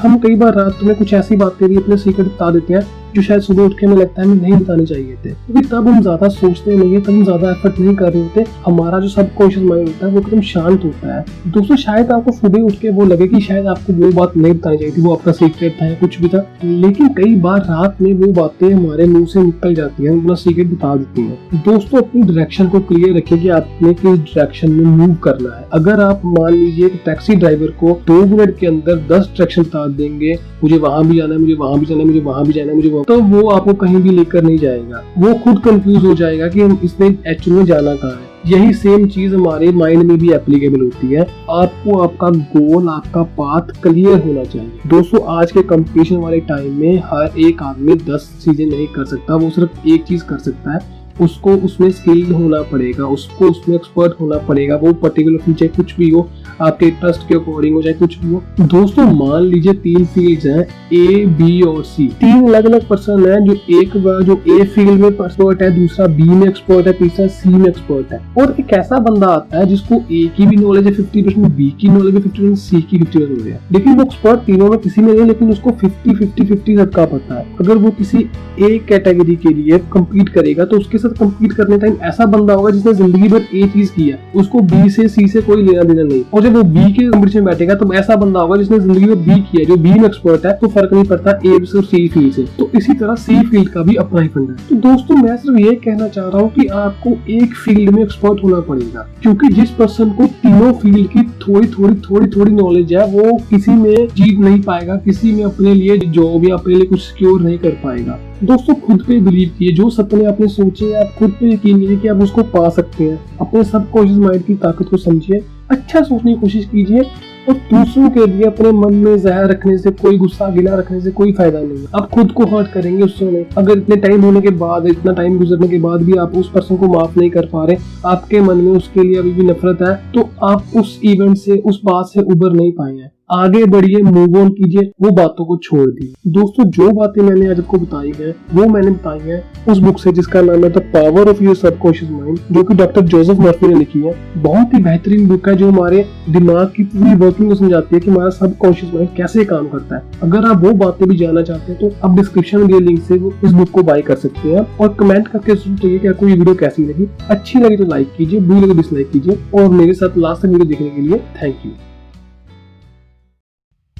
हम 0.00 0.18
कई 0.18 0.34
बार 0.34 0.54
रात 0.54 0.78
में 0.82 0.94
कुछ 0.96 1.12
ऐसी 1.14 1.36
बातें 1.36 1.68
भी 1.68 1.76
अपने 1.76 1.96
सीक्रेट 1.96 2.26
बता 2.26 2.50
देते 2.50 2.74
हैं, 2.74 2.80
जो 3.14 3.22
शायद 3.22 3.40
सुबह 3.40 3.62
उठ 3.62 3.72
के 3.78 3.86
हमें 3.86 3.96
लगता 3.96 4.22
है 4.22 4.28
हमें 4.28 4.40
नहीं 4.42 4.52
बताने 4.54 4.84
चाहिए 4.86 5.14
थे। 5.14 5.30
क्योंकि 5.30 5.68
तब 5.68 5.88
हम 5.88 6.00
ज़्यादा 6.02 6.28
सोचते 6.28 6.76
नहीं 6.76 6.92
है, 6.92 7.00
तब 7.00 7.10
हम 7.10 7.24
ज़्यादा 7.24 7.50
एफर्ट 7.50 7.78
नहीं 7.78 7.94
कर 7.96 8.12
रहे 8.12 8.22
होते। 8.22 8.44
हमारा 8.66 8.98
जो 9.00 9.08
सब 9.08 9.34
कॉन्शियस 9.34 9.64
माइंड 9.66 9.88
होता 9.88 10.06
है, 10.06 10.12
वो 10.12 10.20
एकदम 10.20 10.40
शांत 10.40 10.84
होता 10.84 11.14
है। 11.14 11.24
दोस्तों, 11.48 11.76
शायद 11.76 12.10
आपको 12.10 12.32
सुबह 12.32 12.62
उठ 12.62 12.72
के 12.72 12.90
वो 12.90 13.04
लगे 13.04 13.26
कि 13.26 13.40
शायद 13.40 13.66
आपको 13.66 13.92
वो 13.92 14.10
बात 14.12 14.36
नहीं 14.36 14.52
बतानी 14.52 14.76
चाहिए 14.76 14.96
थी, 14.96 15.02
वो 15.02 15.12
आपका 15.14 15.32
सीक्रेट 15.32 15.76
था 15.82 15.86
या 15.86 15.94
कुछ 15.94 16.20
भी 16.20 16.28
था। 16.28 16.44
लेकिन 16.64 17.08
कई 17.14 17.34
बार 17.36 17.60
रात 17.60 18.02
में 18.02 18.12
वो 18.14 18.32
बातें 18.32 18.68
हमारे 18.72 19.06
मुँह 19.06 19.26
से 19.26 19.42
निकल 19.42 19.74
जाती 19.74 20.04
है, 20.04 20.18
अपना 20.20 20.34
सीक्रेट 20.34 20.72
बता 20.72 20.94
देती 20.96 21.22
है। 21.22 21.62
दोस्तों, 21.62 22.02
अपनी 22.02 22.22
डायरेक्शन 22.22 22.68
को 22.68 22.80
क्लियर 22.82 23.16
रखिए 23.16 23.38
कि 23.38 23.48
आपने 23.50 23.94
किस 23.94 24.18
डायरेक्शन 24.26 24.72
में 24.72 24.84
मूव 24.96 25.14
करना 25.24 25.56
है। 25.56 25.64
अगर 25.72 26.00
आप 26.00 26.22
मान 26.26 26.52
लीजिए 26.52 26.88
टैक्सी 27.04 27.34
ड्राइवर 27.36 27.70
को 27.80 27.98
दो 28.06 28.24
मिनट 28.26 28.58
के 28.58 28.66
अंदर 28.66 28.96
दस 29.08 29.28
डायरेक्शन 29.28 29.62
बता 29.62 29.86
देंगे, 29.94 30.34
मुझे 30.64 30.76
वहाँ 30.78 31.04
भी 31.04 31.16
जाना 31.16 31.34
है, 31.34 31.40
मुझे 31.40 31.54
वहाँ 31.54 31.78
भी 31.78 31.86
जाना 31.86 32.00
है, 32.00 32.06
मुझे 32.06 32.20
वहाँ 32.20 32.44
भी 32.44 32.52
जाना 32.52 32.70
है, 32.70 32.76
मुझे 32.76 33.02
तो 33.08 33.20
वो 33.20 33.48
आपको 33.48 33.74
कहीं 33.74 33.96
भी 33.96 34.10
लेकर 34.10 34.42
नहीं 34.42 34.58
जाएगा। 34.58 35.02
वो 35.18 35.34
खुद 35.34 35.58
कंफ्यूज 35.58 36.04
हो 36.04 36.14
जाएगा 36.14 36.48
कि 36.48 36.62
इसने 36.84 37.06
एक्चुअली 37.26 37.58
में 37.58 37.66
जाना 37.66 37.94
कहाँ 37.94 38.12
है। 38.12 38.32
यही 38.46 38.72
सेम 38.72 39.06
चीज़ 39.08 39.34
हमारे 39.34 39.70
माइंड 39.72 40.02
में 40.02 40.16
भी 40.18 40.32
एप्लीकेबल 40.32 40.80
होती 40.80 41.06
है। 41.06 41.26
आपको 41.50 41.98
आपका 41.98 42.28
गोल 42.30 42.88
आपका 42.88 43.22
पाथ 43.38 43.70
क्लियर 43.82 44.18
होना 44.18 44.44
चाहिए। 44.44 44.70
दोस्तों, 44.86 45.20
आज 45.36 45.52
के 45.52 45.62
कंपटीशन 45.62 46.16
वाले 46.16 46.40
टाइम 46.40 46.74
में 46.80 46.98
हर 47.04 47.38
एक 47.38 47.62
आदमी 47.62 47.94
दस 48.04 48.30
चीज़ें 48.44 48.66
नहीं 48.66 48.86
कर 48.86 49.04
सकता, 49.04 49.34
वो 49.34 49.50
सिर्फ़ 49.50 49.88
एक 49.88 50.04
चीज़ 50.04 50.24
कर 50.24 50.38
सकता 50.38 50.72
है। 50.72 51.02
उसको 51.20 51.50
उसमें 51.56 51.90
स्किल 51.90 52.32
होना 52.32 52.60
पड़ेगा, 52.62 53.06
उसको 53.06 53.46
उसमें 53.46 53.74
एक्सपर्ट 53.76 54.20
होना 54.20 54.38
पड़ेगा, 54.38 54.76
वो 54.76 54.92
पर्टिकुलर 54.92 55.38
फीचर 55.38 55.66
कुछ 55.66 55.96
भी 55.96 56.08
हो 56.10 56.28
आपके 56.60 56.90
ट्रस्ट 56.92 57.28
के 57.28 57.34
अकॉर्डिंग 57.34 57.74
हो, 57.74 57.82
चाहे 57.82 57.94
कुछ 57.94 58.16
हो। 58.24 58.42
दोस्तों, 58.62 59.04
मान 59.14 59.42
लीजिए 59.44 59.72
तीन 59.84 60.04
फ़ील्ड 60.06 60.46
हैं 60.48 60.66
ए 60.94 61.24
बी 61.36 61.60
और 61.62 61.82
सी 61.84 62.06
तीन 62.20 62.46
अलग 62.48 62.66
अलग 62.66 62.86
पर्सन 62.88 63.24
है, 63.26 63.40
जो 63.44 63.54
एक 63.80 63.96
जो 64.24 64.40
ए 64.50 64.64
फ़ील्ड 64.66 65.00
में 65.00 65.08
एक्सपर्ट 65.08 65.62
है, 65.62 65.70
दूसरा 65.78 66.06
बी 66.08 66.28
में 66.30 66.46
एक्सपर्ट 66.48 66.86
है, 66.86 66.92
तीसरा 66.94 67.26
सी 67.28 67.48
में 67.48 67.66
एक्सपर्ट 67.68 68.12
है। 68.12 68.20
और 68.38 68.54
एक 68.60 68.72
ऐसा 68.74 68.98
बंदा 69.00 69.26
आता 69.28 69.58
है, 69.58 69.66
जिसको 69.66 69.94
ए 69.94 70.24
की 70.36 70.46
भी 70.46 70.56
नॉलेज 70.56 70.86
है 70.86 70.92
फिफ्टी 70.92 71.22
परसेंट 71.22 71.46
बी 71.56 71.70
की 71.80 71.88
नॉलेज 71.88 72.14
है 72.14 72.20
फिफ्टी 72.20 72.38
परसेंट 72.38 72.56
सी 72.58 72.80
की 72.80 72.98
फिफ्टी 72.98 73.18
परसेंट 73.18 73.46
है। 73.46 73.60
लेकिन 73.72 73.96
वो 73.96 74.02
एक्सपर्ट 74.04 74.40
तीनों 74.46 74.68
में 74.70 74.78
किसी 74.78 75.00
में 75.00 75.12
नहीं, 75.12 75.26
लेकिन 75.26 75.50
उसको 75.50 75.70
फिफ्टी 75.80 76.14
फिफ्टी 76.14 76.44
फिफ्टी 76.44 76.76
सबका 76.76 77.04
पता 77.06 77.38
है। 77.38 77.46
अगर 77.60 77.76
वो 77.76 77.90
किसी 77.98 78.18
ए 78.60 78.78
कैटेगरी 78.88 79.36
के 79.36 79.54
लिए 79.54 79.78
कम्पीट 79.92 80.28
करेगा 80.28 80.64
तो 80.64 80.78
उसके 80.78 80.98
साथ 80.98 81.18
कम्पीट 81.18 81.52
करने 81.52 81.78
टाइम 81.78 81.96
ऐसा 82.04 82.26
बंदा 82.28 82.54
होगा 82.54 82.70
जिसने 82.70 82.92
ज़िंदगी 82.94 83.28
भर 83.28 83.42
ए 83.54 83.66
चीज़ 83.68 83.90
किया 83.92 84.16
उसको 84.40 84.60
बी 84.62 84.88
से 84.90 85.08
सी 85.08 85.26
से 85.28 85.40
कोई 85.42 85.62
लेना 85.62 85.82
देना 85.82 86.02
नहीं। 86.02 86.22
और 86.34 86.43
जब 86.44 86.56
वो 86.56 86.62
बी 86.64 86.92
के 86.92 87.08
कम्पटीशन 87.10 87.38
में 87.38 87.46
बैठेगा 87.46 87.74
तो 87.74 87.92
ऐसा 87.94 88.16
बंदा 88.16 88.40
होगा 88.40 88.56
जिसने 88.56 88.78
ज़िंदगी 88.78 89.06
में 89.06 89.24
बी 89.24 89.40
किया 89.42 89.64
जो 89.66 89.76
बी 89.76 89.90
में 89.90 90.04
एक्सपर्ट 90.06 90.44
है 90.46 90.52
तो 90.58 90.68
फ़र्क 90.68 90.92
नहीं 90.92 91.04
पड़ता 91.04 91.30
ए 91.30 91.58
से 91.62 91.78
और 91.78 91.84
सी 91.84 92.08
फ़ील्ड 92.08 92.32
से। 92.32 92.42
तो 92.58 92.70
इसी 92.76 92.92
तरह 92.94 93.14
सी 93.16 93.40
फ़ील्ड 93.42 93.68
का 93.68 93.82
भी 93.82 93.94
अपना 93.96 94.20
ही 94.20 94.28
फंड 94.28 94.50
है। 94.50 94.56
तो 94.68 94.76
दोस्तों, 94.78 95.16
मैं 95.16 95.36
सिर्फ़ 95.36 95.58
ये 95.58 95.74
कहना 95.76 96.08
चाह 96.08 96.28
रहा 96.28 96.40
हूँ 96.40 96.50
कि 96.50 96.66
आपको 96.78 97.10
एक 97.32 97.54
फ़ील्ड 97.56 97.90
में 97.90 98.02
एक्सपर्ट 98.02 98.42
होना 98.44 98.60
पड़ेगा, 98.62 99.06
क्योंकि 99.22 99.48
जिस 99.54 99.70
पर्सन 99.70 100.10
को 100.10 100.26
तीनों 100.42 100.72
फ़ील्ड 100.74 101.08
की 101.08 101.22
थोड़ी 101.40 101.68
थोड़ी 101.68 101.94
थोड़ी 102.00 102.26
थोड़ी 102.28 102.52
नॉलेज 102.52 102.92
है, 102.94 103.06
वो 103.06 103.38
किसी 103.50 103.70
में 103.72 104.06
जीत 104.08 104.38
नहीं 104.40 104.60
पाएगा, 104.62 104.96
किसी 104.98 105.32
में 105.32 105.42
अपने 105.44 105.74
लिए 105.74 105.96
जॉब 105.98 106.48
या 106.48 106.54
अपने 106.54 106.74
लिए 106.74 106.86
कुछ 106.86 107.00
सिक्योर 107.00 107.40
नहीं 107.40 107.58
कर 107.58 107.80
पाएगा। 107.84 108.18
दोस्तों, 108.44 108.74
खुद 108.76 109.02
पे 109.02 109.20
बिलीव 109.20 109.50
किए, 109.58 109.72
जो 109.72 109.88
सपने 109.92 110.24
आपने 110.26 110.48
सोचे 110.50 110.92
आप 110.94 111.14
खुद 111.18 111.30
पे 111.30 111.52
यकीन 111.52 111.80
कीजिए 111.80 111.96
कि 111.96 112.08
आप 112.08 112.22
उसको 112.22 112.42
पा 112.54 112.68
सकते 112.70 113.04
हैं। 113.04 113.18
अपने 113.40 113.64
सब 113.64 113.90
कॉन्शियस 113.90 114.18
माइंड 114.18 114.44
की 114.44 114.54
ताकत 114.56 114.88
को 114.88 114.96
समझिए। 114.98 115.42
अच्छा 115.70 116.00
सोचने 116.02 116.32
की 116.34 116.40
कोशिश 116.40 116.64
कीजिए 116.64 117.00
और 117.48 117.54
दूसरों 117.70 118.08
के 118.10 118.26
लिए 118.26 118.44
अपने 118.46 118.70
मन 118.72 118.94
में 118.94 119.18
जहर 119.18 119.46
रखने 119.48 119.76
से, 119.78 119.90
कोई 119.92 120.16
गुस्सा, 120.18 120.48
गिला 120.50 120.74
रखने 120.76 121.00
से 121.00 121.10
कोई 121.10 121.32
फ़ायदा 121.32 121.60
नहीं 121.60 121.78
है। 121.78 121.86
आप 121.96 122.08
खुद 122.10 122.32
को 122.32 122.44
हर्ट 122.46 122.70
करेंगे 122.72 123.02
उससे 123.02 123.30
नहीं। 123.30 123.44
अगर 123.58 123.78
इतने 123.78 123.96
टाइम 123.96 124.22
होने 124.22 124.40
के 124.40 124.50
बाद, 124.56 124.86
इतना 124.86 125.12
टाइम 125.12 125.38
गुजरने 125.38 125.68
के 125.68 125.78
बाद 125.78 126.02
भी 126.02 126.16
आप 126.18 126.34
उस 126.36 126.50
पर्सन 126.50 126.76
को 126.76 126.88
माफ़ 126.88 127.18
नहीं 127.18 127.30
कर 127.30 127.46
पा 127.46 127.64
रहे, 127.64 127.76
आपके 128.06 128.40
मन 128.40 128.56
में 128.56 128.72
उसके 128.72 129.02
लिए 129.02 129.18
अभी 129.18 129.32
भी 129.32 129.42
नफरत 129.42 129.82
है 129.82 129.94
तो 130.12 130.28
आप 130.44 130.76
उस 130.76 130.98
इवेंट 131.04 131.36
से, 131.36 131.58
उस 131.58 131.80
बात 131.84 132.06
से 132.06 132.20
उबर 132.22 132.52
नहीं 132.52 132.72
पाए 132.72 132.94
हैं। 132.94 133.10
आगे 133.30 133.64
बढ़िए 133.64 134.00
मूव 134.04 134.36
ऑन 134.38 134.48
कीजिए, 134.50 134.90
वो 135.02 135.10
बातों 135.10 135.44
को 135.44 135.56
छोड़ 135.58 135.88
दी 135.90 136.06
दोस्तों, 136.28 136.64
जो 136.66 136.90
बातें 136.92 137.20
मैंने 137.22 137.46
आज 137.50 137.58
आपको 137.60 137.78
बताई 137.78 138.12
है, 138.18 138.34
वो 138.54 138.66
मैंने 138.66 138.90
बताई 138.90 139.18
है 139.20 139.42
उस 139.68 139.78
बुक 139.78 139.98
से 139.98 140.12
जिसका 140.12 140.40
नाम 140.42 140.64
है 140.64 140.70
the 140.70 140.78
power 140.94 141.28
of 141.30 141.42
your 141.42 141.56
subconscious 141.56 142.10
mind 142.10 142.38
जो 142.52 142.62
कि 142.62 142.74
डॉक्टर 142.74 143.00
जोसेफ 143.04 143.38
मर्फी 143.40 143.68
ने 143.68 143.74
लिखी 143.74 144.00
है। 144.00 144.12
बहुत 144.38 144.74
ही 144.74 144.82
बेहतरीन 144.82 145.26
बुक 145.28 145.48
है 145.48 145.54
जो 145.56 145.70
हमारे 145.70 146.04
दिमाग 146.30 146.72
की 146.76 146.84
पूरी 146.84 147.14
वर्किंग 147.16 147.48
को 147.48 147.54
समझाती 147.54 147.94
है 147.94 148.00
कि 148.00 148.10
हमारा 148.10 148.30
सबकॉन्शियस 148.32 148.92
माइंड 148.94 149.08
कैसे 149.16 149.44
काम 149.44 149.68
करता 149.68 149.96
है। 149.96 150.20
अगर 150.22 150.48
आप 150.48 150.62
वो 150.64 150.72
बातें 150.74 151.08
भी 151.08 151.16
जानना 151.16 151.42
चाहते 151.42 151.72
हैं 151.72 151.80
तो 151.80 151.90
आप 152.04 152.16
डिस्क्रिप्शन 152.16 152.58
में 152.58 152.66
दिए 152.66 152.80
लिंक 152.80 153.02
से 153.02 153.14
इस 153.14 153.52
बुक 153.52 153.70
को 153.70 153.82
बाय 153.82 154.02
कर 154.02 154.16
सकते 154.16 154.48
हैं 154.48 154.66
और 154.78 154.94
कमेंट 155.00 155.28
करके 155.28 155.56
सुनिए 155.56 155.98
कि 155.98 156.08
आपको 156.08 156.28
ये 156.28 156.34
वीडियो 156.34 156.54
कैसी 156.56 156.86
लगी 156.86 157.08
अच्छी 157.30 157.58
लगी 157.58 157.76
तो 157.76 157.84
लाइक 157.86 158.14
कीजिए, 158.16 158.40
बुरी 158.40 158.60
लगी 158.60 158.74
डिसलाइक 158.74 159.10
कीजिए 159.10 159.38
और 159.54 159.68
मेरे 159.70 159.94
साथ 159.94 160.18
लास्ट 160.18 160.42
तक 160.42 160.48
वीडियो 160.48 160.68
देखने 160.68 160.90
के 160.90 161.02
लिए 161.02 161.18
थैंक 161.42 161.66
यू 161.66 161.72